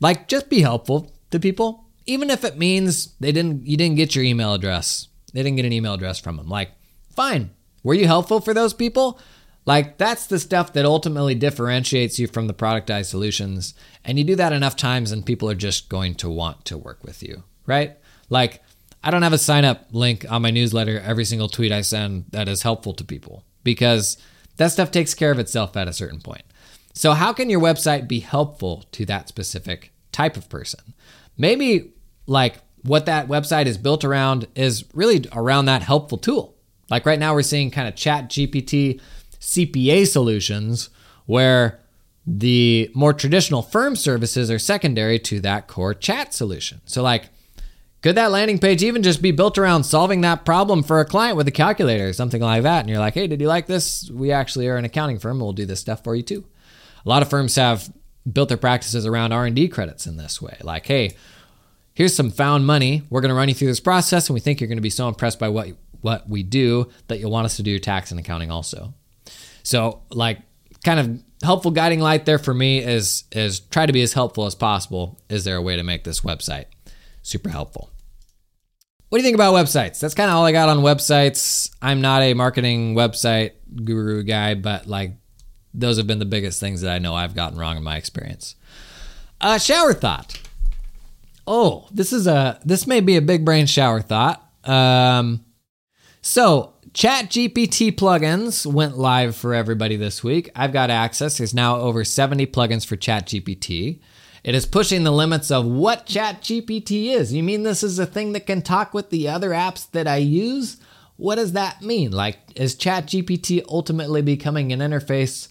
Like, 0.00 0.28
just 0.28 0.48
be 0.48 0.62
helpful 0.62 1.12
to 1.30 1.40
people, 1.40 1.84
even 2.06 2.30
if 2.30 2.44
it 2.44 2.58
means 2.58 3.14
they 3.20 3.32
didn't 3.32 3.66
you 3.66 3.76
didn't 3.76 3.96
get 3.96 4.14
your 4.14 4.24
email 4.24 4.54
address, 4.54 5.08
they 5.32 5.42
didn't 5.42 5.56
get 5.56 5.66
an 5.66 5.72
email 5.72 5.94
address 5.94 6.18
from 6.18 6.36
them. 6.36 6.48
Like, 6.48 6.70
fine, 7.14 7.50
were 7.82 7.94
you 7.94 8.06
helpful 8.06 8.40
for 8.40 8.54
those 8.54 8.74
people? 8.74 9.20
Like 9.66 9.98
that's 9.98 10.26
the 10.26 10.38
stuff 10.38 10.72
that 10.72 10.84
ultimately 10.84 11.34
differentiates 11.34 12.18
you 12.18 12.26
from 12.26 12.46
the 12.46 12.54
productized 12.54 13.06
solutions. 13.06 13.74
And 14.04 14.18
you 14.18 14.24
do 14.24 14.36
that 14.36 14.52
enough 14.52 14.76
times 14.76 15.12
and 15.12 15.24
people 15.24 15.50
are 15.50 15.54
just 15.54 15.88
going 15.88 16.14
to 16.16 16.30
want 16.30 16.64
to 16.66 16.78
work 16.78 17.04
with 17.04 17.22
you, 17.22 17.44
right? 17.66 17.96
Like 18.28 18.62
I 19.04 19.10
don't 19.10 19.22
have 19.22 19.32
a 19.32 19.38
sign 19.38 19.64
up 19.64 19.88
link 19.92 20.26
on 20.30 20.42
my 20.42 20.50
newsletter 20.50 21.00
every 21.00 21.24
single 21.24 21.48
tweet 21.48 21.72
I 21.72 21.82
send 21.82 22.24
that 22.30 22.48
is 22.48 22.62
helpful 22.62 22.94
to 22.94 23.04
people 23.04 23.44
because 23.62 24.16
that 24.56 24.72
stuff 24.72 24.90
takes 24.90 25.14
care 25.14 25.30
of 25.30 25.38
itself 25.38 25.76
at 25.76 25.88
a 25.88 25.92
certain 25.92 26.20
point. 26.20 26.42
So 26.92 27.12
how 27.12 27.32
can 27.32 27.48
your 27.48 27.60
website 27.60 28.08
be 28.08 28.20
helpful 28.20 28.84
to 28.92 29.06
that 29.06 29.28
specific 29.28 29.92
type 30.12 30.36
of 30.36 30.48
person? 30.48 30.94
Maybe 31.40 31.94
like 32.26 32.58
what 32.82 33.06
that 33.06 33.28
website 33.28 33.64
is 33.64 33.78
built 33.78 34.04
around 34.04 34.46
is 34.54 34.84
really 34.92 35.24
around 35.32 35.64
that 35.64 35.82
helpful 35.82 36.18
tool. 36.18 36.54
Like 36.90 37.06
right 37.06 37.18
now 37.18 37.32
we're 37.32 37.42
seeing 37.42 37.70
kind 37.70 37.88
of 37.88 37.96
chat 37.96 38.28
GPT 38.28 39.00
CPA 39.40 40.06
solutions 40.06 40.90
where 41.24 41.80
the 42.26 42.90
more 42.94 43.14
traditional 43.14 43.62
firm 43.62 43.96
services 43.96 44.50
are 44.50 44.58
secondary 44.58 45.18
to 45.18 45.40
that 45.40 45.66
core 45.66 45.94
chat 45.94 46.34
solution. 46.34 46.82
So, 46.84 47.02
like, 47.02 47.30
could 48.02 48.16
that 48.16 48.30
landing 48.30 48.58
page 48.58 48.82
even 48.82 49.02
just 49.02 49.22
be 49.22 49.30
built 49.30 49.56
around 49.56 49.84
solving 49.84 50.20
that 50.20 50.44
problem 50.44 50.82
for 50.82 51.00
a 51.00 51.06
client 51.06 51.38
with 51.38 51.48
a 51.48 51.52
calculator 51.52 52.08
or 52.08 52.12
something 52.12 52.42
like 52.42 52.64
that? 52.64 52.80
And 52.80 52.90
you're 52.90 52.98
like, 52.98 53.14
hey, 53.14 53.26
did 53.26 53.40
you 53.40 53.48
like 53.48 53.66
this? 53.66 54.10
We 54.10 54.30
actually 54.30 54.68
are 54.68 54.76
an 54.76 54.84
accounting 54.84 55.18
firm. 55.18 55.40
We'll 55.40 55.52
do 55.54 55.66
this 55.66 55.80
stuff 55.80 56.04
for 56.04 56.14
you 56.14 56.22
too. 56.22 56.44
A 57.04 57.08
lot 57.08 57.22
of 57.22 57.30
firms 57.30 57.56
have 57.56 57.90
built 58.32 58.48
their 58.48 58.58
practices 58.58 59.06
around 59.06 59.32
R&D 59.32 59.68
credits 59.68 60.06
in 60.06 60.16
this 60.16 60.40
way. 60.40 60.56
Like, 60.62 60.86
hey, 60.86 61.16
here's 61.94 62.14
some 62.14 62.30
found 62.30 62.66
money. 62.66 63.02
We're 63.10 63.20
going 63.20 63.30
to 63.30 63.34
run 63.34 63.48
you 63.48 63.54
through 63.54 63.68
this 63.68 63.80
process, 63.80 64.28
and 64.28 64.34
we 64.34 64.40
think 64.40 64.60
you're 64.60 64.68
going 64.68 64.78
to 64.78 64.82
be 64.82 64.90
so 64.90 65.08
impressed 65.08 65.38
by 65.38 65.48
what 65.48 65.68
what 66.00 66.28
we 66.28 66.42
do 66.42 66.88
that 67.08 67.20
you'll 67.20 67.30
want 67.30 67.44
us 67.44 67.56
to 67.56 67.62
do 67.62 67.70
your 67.70 67.78
tax 67.78 68.10
and 68.10 68.18
accounting 68.18 68.50
also. 68.50 68.94
So 69.62 70.02
like 70.10 70.38
kind 70.82 70.98
of 70.98 71.22
helpful 71.42 71.70
guiding 71.70 72.00
light 72.00 72.24
there 72.24 72.38
for 72.38 72.54
me 72.54 72.78
is 72.78 73.24
is 73.32 73.60
try 73.60 73.86
to 73.86 73.92
be 73.92 74.02
as 74.02 74.12
helpful 74.12 74.46
as 74.46 74.54
possible. 74.54 75.20
Is 75.28 75.44
there 75.44 75.56
a 75.56 75.62
way 75.62 75.76
to 75.76 75.82
make 75.82 76.04
this 76.04 76.20
website 76.20 76.66
super 77.22 77.50
helpful? 77.50 77.90
What 79.08 79.18
do 79.18 79.22
you 79.22 79.26
think 79.26 79.34
about 79.34 79.54
websites? 79.54 79.98
That's 79.98 80.14
kind 80.14 80.30
of 80.30 80.36
all 80.36 80.44
I 80.44 80.52
got 80.52 80.68
on 80.68 80.78
websites. 80.78 81.70
I'm 81.82 82.00
not 82.00 82.22
a 82.22 82.34
marketing 82.34 82.94
website 82.94 83.52
guru 83.84 84.22
guy, 84.22 84.54
but 84.54 84.86
like 84.86 85.16
those 85.72 85.96
have 85.96 86.06
been 86.06 86.18
the 86.18 86.24
biggest 86.24 86.60
things 86.60 86.80
that 86.80 86.92
I 86.92 86.98
know 86.98 87.14
I've 87.14 87.34
gotten 87.34 87.58
wrong 87.58 87.76
in 87.76 87.82
my 87.82 87.96
experience. 87.96 88.56
Uh, 89.40 89.58
shower 89.58 89.94
thought. 89.94 90.40
Oh, 91.46 91.88
this 91.90 92.12
is 92.12 92.26
a 92.26 92.60
this 92.64 92.86
may 92.86 93.00
be 93.00 93.16
a 93.16 93.22
big 93.22 93.44
brain 93.44 93.66
shower 93.66 94.00
thought. 94.00 94.44
Um, 94.64 95.44
so 96.20 96.74
Chat 96.92 97.26
GPT 97.26 97.92
plugins 97.92 98.66
went 98.66 98.98
live 98.98 99.36
for 99.36 99.54
everybody 99.54 99.96
this 99.96 100.22
week. 100.24 100.50
I've 100.54 100.72
got 100.72 100.90
access. 100.90 101.38
There's 101.38 101.54
now 101.54 101.76
over 101.76 102.04
70 102.04 102.46
plugins 102.46 102.84
for 102.84 102.96
Chat 102.96 103.26
GPT. 103.26 104.00
It 104.42 104.54
is 104.54 104.66
pushing 104.66 105.04
the 105.04 105.10
limits 105.10 105.50
of 105.50 105.66
what 105.66 106.06
Chat 106.06 106.42
GPT 106.42 107.14
is. 107.14 107.32
You 107.32 107.42
mean 107.42 107.62
this 107.62 107.82
is 107.82 107.98
a 107.98 108.06
thing 108.06 108.32
that 108.32 108.46
can 108.46 108.62
talk 108.62 108.92
with 108.92 109.10
the 109.10 109.28
other 109.28 109.50
apps 109.50 109.90
that 109.92 110.08
I 110.08 110.16
use? 110.16 110.78
What 111.16 111.36
does 111.36 111.52
that 111.52 111.82
mean? 111.82 112.10
Like, 112.10 112.38
is 112.56 112.74
Chat 112.74 113.06
GPT 113.06 113.62
ultimately 113.68 114.22
becoming 114.22 114.72
an 114.72 114.80
interface 114.80 115.48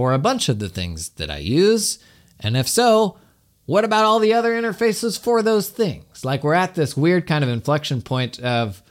for 0.00 0.14
a 0.14 0.18
bunch 0.18 0.48
of 0.48 0.58
the 0.58 0.68
things 0.70 1.10
that 1.10 1.30
I 1.30 1.36
use? 1.36 1.98
And 2.38 2.56
if 2.56 2.66
so, 2.66 3.18
what 3.66 3.84
about 3.84 4.06
all 4.06 4.18
the 4.18 4.32
other 4.32 4.52
interfaces 4.52 5.20
for 5.20 5.42
those 5.42 5.68
things? 5.68 6.24
Like, 6.24 6.42
we're 6.42 6.54
at 6.54 6.74
this 6.74 6.96
weird 6.96 7.26
kind 7.26 7.44
of 7.44 7.50
inflection 7.50 8.00
point 8.00 8.40
of 8.40 8.82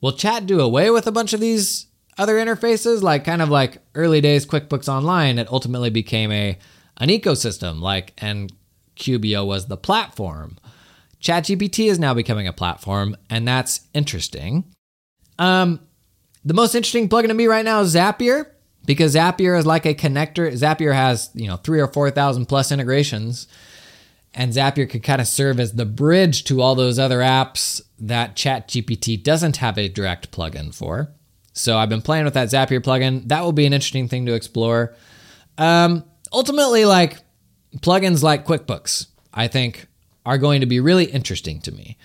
will 0.00 0.12
chat 0.12 0.46
do 0.46 0.62
away 0.62 0.88
with 0.88 1.06
a 1.06 1.12
bunch 1.12 1.34
of 1.34 1.40
these 1.40 1.88
other 2.16 2.36
interfaces? 2.36 3.02
Like, 3.02 3.22
kind 3.22 3.42
of 3.42 3.50
like 3.50 3.82
early 3.94 4.22
days 4.22 4.46
QuickBooks 4.46 4.88
Online, 4.88 5.38
it 5.38 5.52
ultimately 5.52 5.90
became 5.90 6.32
a 6.32 6.56
an 6.96 7.10
ecosystem, 7.10 7.82
like, 7.82 8.14
and 8.16 8.50
QBO 8.96 9.46
was 9.46 9.66
the 9.66 9.76
platform. 9.76 10.56
ChatGPT 11.20 11.90
is 11.90 11.98
now 11.98 12.14
becoming 12.14 12.48
a 12.48 12.52
platform, 12.54 13.14
and 13.28 13.46
that's 13.46 13.80
interesting. 13.92 14.64
Um, 15.38 15.80
the 16.46 16.54
most 16.54 16.74
interesting 16.74 17.10
plugin 17.10 17.28
to 17.28 17.34
me 17.34 17.46
right 17.46 17.64
now 17.66 17.82
is 17.82 17.94
Zapier 17.94 18.46
because 18.86 19.14
Zapier 19.14 19.58
is 19.58 19.66
like 19.66 19.84
a 19.84 19.94
connector. 19.94 20.50
Zapier 20.52 20.94
has 20.94 21.30
you 21.34 21.46
know 21.46 21.56
three 21.56 21.80
or 21.80 21.88
four 21.88 22.10
thousand 22.10 22.46
plus 22.46 22.72
integrations, 22.72 23.46
and 24.32 24.52
Zapier 24.52 24.88
could 24.88 25.02
kind 25.02 25.20
of 25.20 25.26
serve 25.26 25.60
as 25.60 25.72
the 25.72 25.84
bridge 25.84 26.44
to 26.44 26.62
all 26.62 26.74
those 26.74 26.98
other 26.98 27.18
apps 27.18 27.82
that 27.98 28.36
ChatGPT 28.36 29.22
doesn't 29.22 29.58
have 29.58 29.76
a 29.76 29.88
direct 29.88 30.30
plugin 30.30 30.74
for. 30.74 31.12
So 31.52 31.78
I've 31.78 31.88
been 31.88 32.02
playing 32.02 32.24
with 32.24 32.34
that 32.34 32.48
Zapier 32.48 32.80
plugin. 32.80 33.28
That 33.28 33.42
will 33.42 33.52
be 33.52 33.66
an 33.66 33.72
interesting 33.72 34.08
thing 34.08 34.26
to 34.26 34.34
explore. 34.34 34.94
Um, 35.58 36.04
ultimately, 36.32 36.84
like 36.84 37.18
plugins 37.78 38.22
like 38.22 38.46
QuickBooks, 38.46 39.06
I 39.32 39.48
think 39.48 39.86
are 40.24 40.38
going 40.38 40.60
to 40.60 40.66
be 40.66 40.80
really 40.80 41.04
interesting 41.04 41.60
to 41.60 41.72
me. 41.72 41.96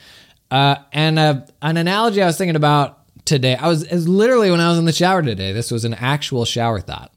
Uh, 0.50 0.76
and 0.92 1.18
uh, 1.18 1.42
an 1.62 1.78
analogy 1.78 2.22
I 2.22 2.28
was 2.28 2.38
thinking 2.38 2.56
about 2.56 3.01
today, 3.32 3.56
I 3.56 3.68
was, 3.68 3.90
was 3.90 4.08
literally 4.08 4.52
when 4.52 4.60
I 4.60 4.70
was 4.70 4.78
in 4.78 4.86
the 4.86 4.92
shower 4.92 5.22
today. 5.22 5.54
This 5.54 5.72
was 5.72 5.86
an 5.86 5.94
actual 5.94 6.46
shower 6.46 6.82
thought. 6.82 7.14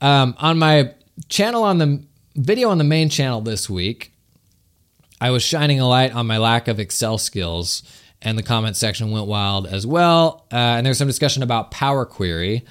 Um, 0.00 0.34
on 0.38 0.58
my 0.58 0.94
channel, 1.28 1.62
on 1.62 1.78
the 1.78 2.04
video 2.34 2.70
on 2.70 2.78
the 2.78 2.84
main 2.84 3.08
channel 3.08 3.40
this 3.40 3.70
week, 3.70 4.12
I 5.20 5.30
was 5.30 5.42
shining 5.42 5.80
a 5.80 5.88
light 5.88 6.12
on 6.12 6.26
my 6.26 6.38
lack 6.38 6.66
of 6.66 6.80
Excel 6.80 7.18
skills, 7.18 7.82
and 8.20 8.36
the 8.36 8.42
comment 8.42 8.76
section 8.76 9.10
went 9.12 9.26
wild 9.26 9.66
as 9.66 9.86
well. 9.86 10.46
Uh, 10.52 10.56
and 10.56 10.84
there's 10.84 10.98
some 10.98 11.08
discussion 11.08 11.42
about 11.42 11.70
Power 11.70 12.04
Query 12.04 12.64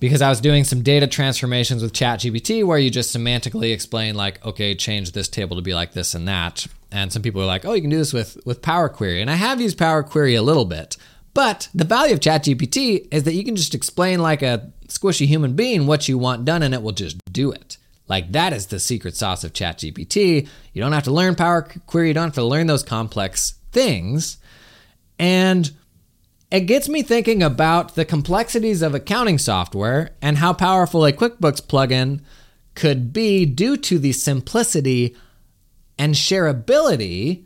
because 0.00 0.22
I 0.22 0.30
was 0.30 0.40
doing 0.40 0.64
some 0.64 0.82
data 0.82 1.06
transformations 1.06 1.82
with 1.82 1.92
ChatGPT 1.92 2.64
where 2.64 2.78
you 2.78 2.90
just 2.90 3.14
semantically 3.14 3.72
explain 3.74 4.14
like, 4.14 4.44
okay, 4.44 4.74
change 4.74 5.12
this 5.12 5.28
table 5.28 5.56
to 5.56 5.62
be 5.62 5.74
like 5.74 5.92
this 5.92 6.14
and 6.14 6.26
that. 6.28 6.66
And 6.90 7.12
some 7.12 7.22
people 7.22 7.42
are 7.42 7.46
like, 7.46 7.64
oh, 7.64 7.74
you 7.74 7.82
can 7.82 7.90
do 7.90 7.98
this 7.98 8.12
with 8.12 8.38
with 8.46 8.62
Power 8.62 8.88
Query. 8.88 9.20
And 9.20 9.30
I 9.30 9.34
have 9.34 9.60
used 9.60 9.78
Power 9.78 10.02
Query 10.02 10.34
a 10.34 10.42
little 10.42 10.64
bit. 10.64 10.96
But 11.34 11.68
the 11.74 11.84
value 11.84 12.14
of 12.14 12.20
ChatGPT 12.20 13.08
is 13.10 13.22
that 13.24 13.34
you 13.34 13.44
can 13.44 13.56
just 13.56 13.74
explain 13.74 14.20
like 14.20 14.42
a 14.42 14.70
squishy 14.88 15.26
human 15.26 15.54
being 15.54 15.86
what 15.86 16.08
you 16.08 16.18
want 16.18 16.44
done 16.44 16.62
and 16.62 16.74
it 16.74 16.82
will 16.82 16.92
just 16.92 17.18
do 17.32 17.50
it. 17.50 17.78
Like 18.08 18.32
that 18.32 18.52
is 18.52 18.66
the 18.66 18.78
secret 18.80 19.16
sauce 19.16 19.44
of 19.44 19.52
ChatGPT. 19.52 20.46
You 20.72 20.82
don't 20.82 20.92
have 20.92 21.04
to 21.04 21.10
learn 21.10 21.34
Power 21.34 21.62
Query, 21.86 22.08
you 22.08 22.14
don't 22.14 22.24
have 22.24 22.34
to 22.34 22.44
learn 22.44 22.66
those 22.66 22.82
complex 22.82 23.54
things. 23.70 24.36
And 25.18 25.70
it 26.50 26.66
gets 26.66 26.88
me 26.88 27.02
thinking 27.02 27.42
about 27.42 27.94
the 27.94 28.04
complexities 28.04 28.82
of 28.82 28.94
accounting 28.94 29.38
software 29.38 30.10
and 30.20 30.36
how 30.36 30.52
powerful 30.52 31.06
a 31.06 31.12
QuickBooks 31.12 31.62
plugin 31.62 32.20
could 32.74 33.12
be 33.12 33.46
due 33.46 33.78
to 33.78 33.98
the 33.98 34.12
simplicity 34.12 35.16
and 35.98 36.14
shareability 36.14 37.44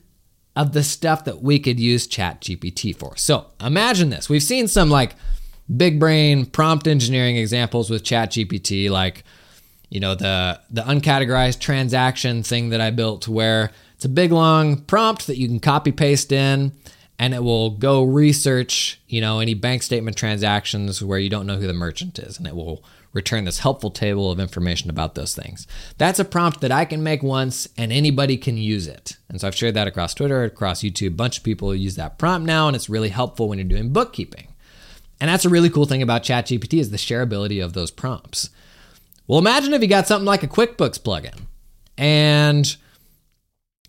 of 0.56 0.72
the 0.72 0.82
stuff 0.82 1.24
that 1.26 1.42
we 1.42 1.58
could 1.58 1.78
use 1.78 2.08
ChatGPT 2.08 2.96
for. 2.96 3.16
So 3.16 3.46
imagine 3.60 4.08
this. 4.08 4.28
We've 4.28 4.42
seen 4.42 4.66
some 4.66 4.88
like 4.88 5.14
big 5.76 6.00
brain 6.00 6.46
prompt 6.46 6.88
engineering 6.88 7.36
examples 7.36 7.90
with 7.90 8.02
ChatGPT, 8.02 8.88
like, 8.90 9.22
you 9.90 10.00
know, 10.00 10.14
the 10.14 10.58
the 10.70 10.82
uncategorized 10.82 11.60
transaction 11.60 12.42
thing 12.42 12.70
that 12.70 12.80
I 12.80 12.90
built 12.90 13.28
where 13.28 13.70
it's 13.94 14.06
a 14.06 14.08
big 14.08 14.32
long 14.32 14.78
prompt 14.78 15.26
that 15.26 15.36
you 15.36 15.46
can 15.46 15.60
copy 15.60 15.92
paste 15.92 16.32
in 16.32 16.72
and 17.18 17.34
it 17.34 17.42
will 17.42 17.70
go 17.70 18.02
research, 18.02 19.00
you 19.08 19.20
know, 19.20 19.40
any 19.40 19.54
bank 19.54 19.82
statement 19.82 20.16
transactions 20.16 21.02
where 21.02 21.18
you 21.18 21.30
don't 21.30 21.46
know 21.46 21.56
who 21.56 21.66
the 21.66 21.72
merchant 21.72 22.18
is, 22.18 22.38
and 22.38 22.46
it 22.46 22.54
will 22.54 22.82
return 23.16 23.44
this 23.44 23.58
helpful 23.58 23.90
table 23.90 24.30
of 24.30 24.38
information 24.38 24.90
about 24.90 25.16
those 25.16 25.34
things. 25.34 25.66
That's 25.98 26.20
a 26.20 26.24
prompt 26.24 26.60
that 26.60 26.70
I 26.70 26.84
can 26.84 27.02
make 27.02 27.22
once 27.22 27.68
and 27.76 27.92
anybody 27.92 28.36
can 28.36 28.56
use 28.56 28.86
it. 28.86 29.16
And 29.28 29.40
so 29.40 29.48
I've 29.48 29.56
shared 29.56 29.74
that 29.74 29.88
across 29.88 30.14
Twitter, 30.14 30.44
across 30.44 30.82
YouTube. 30.82 31.08
A 31.08 31.10
bunch 31.10 31.38
of 31.38 31.44
people 31.44 31.74
use 31.74 31.96
that 31.96 32.18
prompt 32.18 32.46
now, 32.46 32.68
and 32.68 32.76
it's 32.76 32.88
really 32.88 33.08
helpful 33.08 33.48
when 33.48 33.58
you're 33.58 33.66
doing 33.66 33.92
bookkeeping. 33.92 34.54
And 35.18 35.28
that's 35.30 35.46
a 35.46 35.48
really 35.48 35.70
cool 35.70 35.86
thing 35.86 36.02
about 36.02 36.22
ChatGPT 36.22 36.78
is 36.78 36.90
the 36.90 36.98
shareability 36.98 37.64
of 37.64 37.72
those 37.72 37.90
prompts. 37.90 38.50
Well, 39.26 39.38
imagine 39.38 39.72
if 39.72 39.82
you 39.82 39.88
got 39.88 40.06
something 40.06 40.26
like 40.26 40.42
a 40.42 40.48
QuickBooks 40.48 41.00
plugin 41.00 41.46
and 41.98 42.76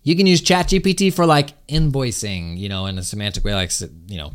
you 0.02 0.16
can 0.16 0.26
use 0.26 0.40
ChatGPT 0.40 1.12
for 1.12 1.26
like 1.26 1.50
invoicing, 1.66 2.58
you 2.58 2.68
know, 2.68 2.86
in 2.86 2.98
a 2.98 3.02
semantic 3.02 3.44
way, 3.44 3.54
like, 3.54 3.70
you 4.08 4.16
know, 4.16 4.32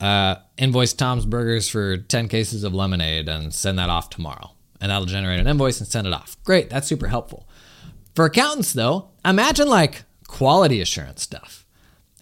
uh, 0.00 0.36
invoice 0.56 0.92
Tom's 0.92 1.26
Burgers 1.26 1.68
for 1.68 1.96
10 1.96 2.28
cases 2.28 2.64
of 2.64 2.74
lemonade 2.74 3.28
and 3.28 3.52
send 3.52 3.78
that 3.78 3.90
off 3.90 4.10
tomorrow. 4.10 4.50
And 4.80 4.90
that'll 4.90 5.06
generate 5.06 5.40
an 5.40 5.48
invoice 5.48 5.80
and 5.80 5.88
send 5.88 6.06
it 6.06 6.12
off. 6.12 6.36
Great, 6.44 6.70
that's 6.70 6.86
super 6.86 7.08
helpful. 7.08 7.48
For 8.14 8.24
accountants, 8.24 8.72
though, 8.72 9.10
imagine 9.24 9.68
like 9.68 10.04
quality 10.26 10.80
assurance 10.80 11.22
stuff. 11.22 11.64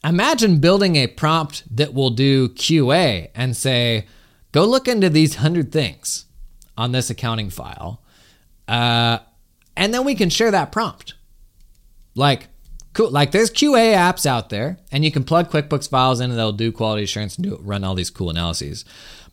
Imagine 0.05 0.59
building 0.59 0.97
a 0.97 1.07
prompt 1.07 1.65
that 1.75 1.93
will 1.93 2.11
do 2.11 2.49
QA 2.51 3.31
and 3.35 3.57
say, 3.57 4.07
go 4.53 4.65
look 4.65 4.89
into 4.89 5.11
these 5.11 5.37
100 5.37 5.73
things 5.73 6.27
on 6.77 6.93
this 6.93 7.11
accounting 7.11 7.51
file. 7.51 8.03
Uh, 8.69 9.19
and 9.77 9.93
then 9.93 10.05
we 10.05 10.15
can 10.15 10.31
share 10.31 10.51
that 10.51 10.73
prompt. 10.73 11.15
Like, 12.15 12.49
Cool. 12.97 13.11
Like 13.11 13.31
there's 13.31 13.51
QA 13.51 13.95
apps 13.95 14.25
out 14.25 14.49
there, 14.49 14.79
and 14.91 15.05
you 15.05 15.13
can 15.13 15.23
plug 15.23 15.51
QuickBooks 15.51 15.87
files 15.87 16.19
in, 16.19 16.31
and 16.31 16.39
they'll 16.39 16.51
do 16.51 16.73
quality 16.73 17.03
assurance 17.03 17.37
and 17.37 17.45
do 17.45 17.59
run 17.61 17.85
all 17.85 17.95
these 17.95 18.09
cool 18.09 18.31
analyses. 18.31 18.87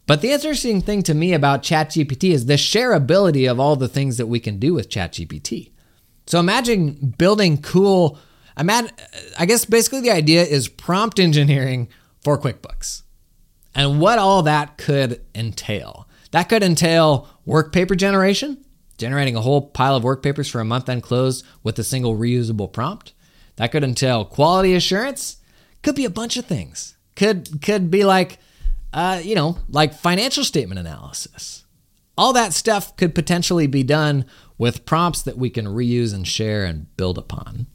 But 0.05 0.19
the 0.19 0.33
interesting 0.33 0.81
thing 0.81 1.01
to 1.03 1.13
me 1.13 1.31
about 1.31 1.63
ChatGPT 1.63 2.31
is 2.31 2.45
the 2.45 2.55
shareability 2.55 3.49
of 3.49 3.61
all 3.61 3.77
the 3.77 3.87
things 3.87 4.17
that 4.17 4.27
we 4.27 4.41
can 4.41 4.59
do 4.59 4.73
with 4.73 4.89
ChatGPT. 4.89 5.71
So 6.27 6.41
imagine 6.41 7.15
building 7.17 7.61
cool. 7.61 8.19
Imagine, 8.57 8.91
I 9.39 9.45
guess 9.45 9.63
basically 9.63 10.01
the 10.01 10.11
idea 10.11 10.43
is 10.43 10.67
prompt 10.67 11.17
engineering 11.17 11.87
for 12.19 12.37
QuickBooks, 12.37 13.03
and 13.73 14.01
what 14.01 14.19
all 14.19 14.43
that 14.43 14.77
could 14.77 15.21
entail. 15.33 16.05
That 16.31 16.49
could 16.49 16.63
entail 16.63 17.29
work 17.45 17.71
paper 17.71 17.95
generation, 17.95 18.65
generating 18.97 19.37
a 19.37 19.41
whole 19.41 19.69
pile 19.69 19.95
of 19.95 20.03
work 20.03 20.21
papers 20.21 20.49
for 20.49 20.59
a 20.59 20.65
month 20.65 20.89
end 20.89 21.03
close 21.03 21.45
with 21.63 21.79
a 21.79 21.83
single 21.85 22.17
reusable 22.17 22.69
prompt. 22.69 23.12
That 23.57 23.71
could 23.71 23.83
entail 23.83 24.25
quality 24.25 24.73
assurance. 24.73 25.37
Could 25.81 25.95
be 25.95 26.05
a 26.05 26.09
bunch 26.09 26.37
of 26.37 26.45
things. 26.45 26.97
Could 27.15 27.61
could 27.61 27.91
be 27.91 28.03
like, 28.03 28.39
uh, 28.93 29.21
you 29.23 29.35
know, 29.35 29.57
like 29.69 29.93
financial 29.93 30.43
statement 30.43 30.79
analysis. 30.79 31.65
All 32.17 32.33
that 32.33 32.53
stuff 32.53 32.95
could 32.95 33.15
potentially 33.15 33.67
be 33.67 33.83
done 33.83 34.25
with 34.57 34.85
prompts 34.85 35.21
that 35.23 35.37
we 35.37 35.49
can 35.49 35.65
reuse 35.65 36.13
and 36.13 36.27
share 36.27 36.63
and 36.63 36.95
build 36.95 37.17
upon. 37.17 37.67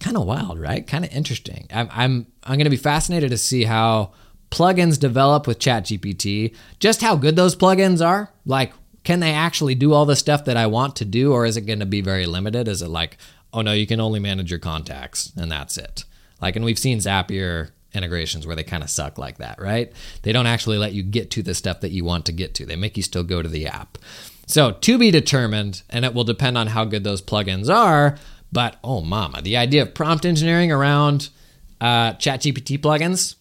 Kind 0.00 0.16
of 0.16 0.26
wild, 0.26 0.58
right? 0.58 0.86
Kind 0.86 1.04
of 1.04 1.12
interesting. 1.12 1.66
I'm 1.72 1.88
I'm 1.92 2.26
I'm 2.42 2.56
going 2.56 2.64
to 2.64 2.70
be 2.70 2.76
fascinated 2.76 3.30
to 3.30 3.38
see 3.38 3.64
how 3.64 4.12
plugins 4.50 4.98
develop 4.98 5.46
with 5.46 5.58
ChatGPT. 5.58 6.54
Just 6.78 7.00
how 7.00 7.16
good 7.16 7.36
those 7.36 7.56
plugins 7.56 8.04
are. 8.04 8.30
Like, 8.44 8.72
can 9.02 9.20
they 9.20 9.32
actually 9.32 9.74
do 9.74 9.92
all 9.92 10.06
the 10.06 10.16
stuff 10.16 10.44
that 10.46 10.56
I 10.56 10.66
want 10.66 10.96
to 10.96 11.04
do, 11.04 11.32
or 11.32 11.44
is 11.44 11.56
it 11.56 11.62
going 11.62 11.80
to 11.80 11.86
be 11.86 12.00
very 12.00 12.26
limited? 12.26 12.68
Is 12.68 12.80
it 12.80 12.88
like, 12.88 13.18
oh 13.54 13.62
no, 13.62 13.72
you 13.72 13.86
can 13.86 14.00
only 14.00 14.20
manage 14.20 14.50
your 14.50 14.60
contacts 14.60 15.32
and 15.36 15.50
that's 15.50 15.78
it. 15.78 16.04
Like, 16.40 16.56
and 16.56 16.64
we've 16.64 16.78
seen 16.78 16.98
Zapier 16.98 17.70
integrations 17.94 18.46
where 18.46 18.56
they 18.56 18.64
kind 18.64 18.82
of 18.82 18.90
suck 18.90 19.16
like 19.16 19.38
that, 19.38 19.60
right? 19.60 19.92
They 20.22 20.32
don't 20.32 20.46
actually 20.48 20.78
let 20.78 20.92
you 20.92 21.02
get 21.02 21.30
to 21.32 21.42
the 21.42 21.54
stuff 21.54 21.80
that 21.80 21.92
you 21.92 22.04
want 22.04 22.26
to 22.26 22.32
get 22.32 22.54
to. 22.56 22.66
They 22.66 22.76
make 22.76 22.96
you 22.96 23.02
still 23.02 23.22
go 23.22 23.40
to 23.40 23.48
the 23.48 23.66
app. 23.66 23.96
So, 24.46 24.72
to 24.72 24.98
be 24.98 25.10
determined, 25.10 25.82
and 25.88 26.04
it 26.04 26.12
will 26.12 26.24
depend 26.24 26.58
on 26.58 26.66
how 26.66 26.84
good 26.84 27.02
those 27.04 27.22
plugins 27.22 27.74
are. 27.74 28.18
But 28.52 28.76
oh, 28.84 29.00
mama, 29.00 29.40
the 29.40 29.56
idea 29.56 29.82
of 29.82 29.94
prompt 29.94 30.26
engineering 30.26 30.70
around 30.70 31.30
uh, 31.80 32.12
ChatGPT 32.14 32.78
plugins, 32.78 33.36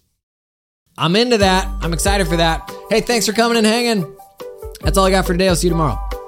I'm 0.98 1.16
into 1.16 1.40
that. 1.40 1.68
I'm 1.82 1.94
excited 1.94 2.28
for 2.28 2.38
that. 2.38 2.72
Hey, 2.90 3.02
thanks 3.02 3.26
for 3.26 3.34
coming 3.34 3.58
and 3.58 3.68
hanging. 3.68 4.16
That's 4.82 4.98
all 4.98 5.06
I 5.06 5.12
got 5.12 5.26
for 5.26 5.34
today. 5.34 5.50
I'll 5.50 5.56
see 5.56 5.68
you 5.68 5.74
tomorrow. 5.74 6.23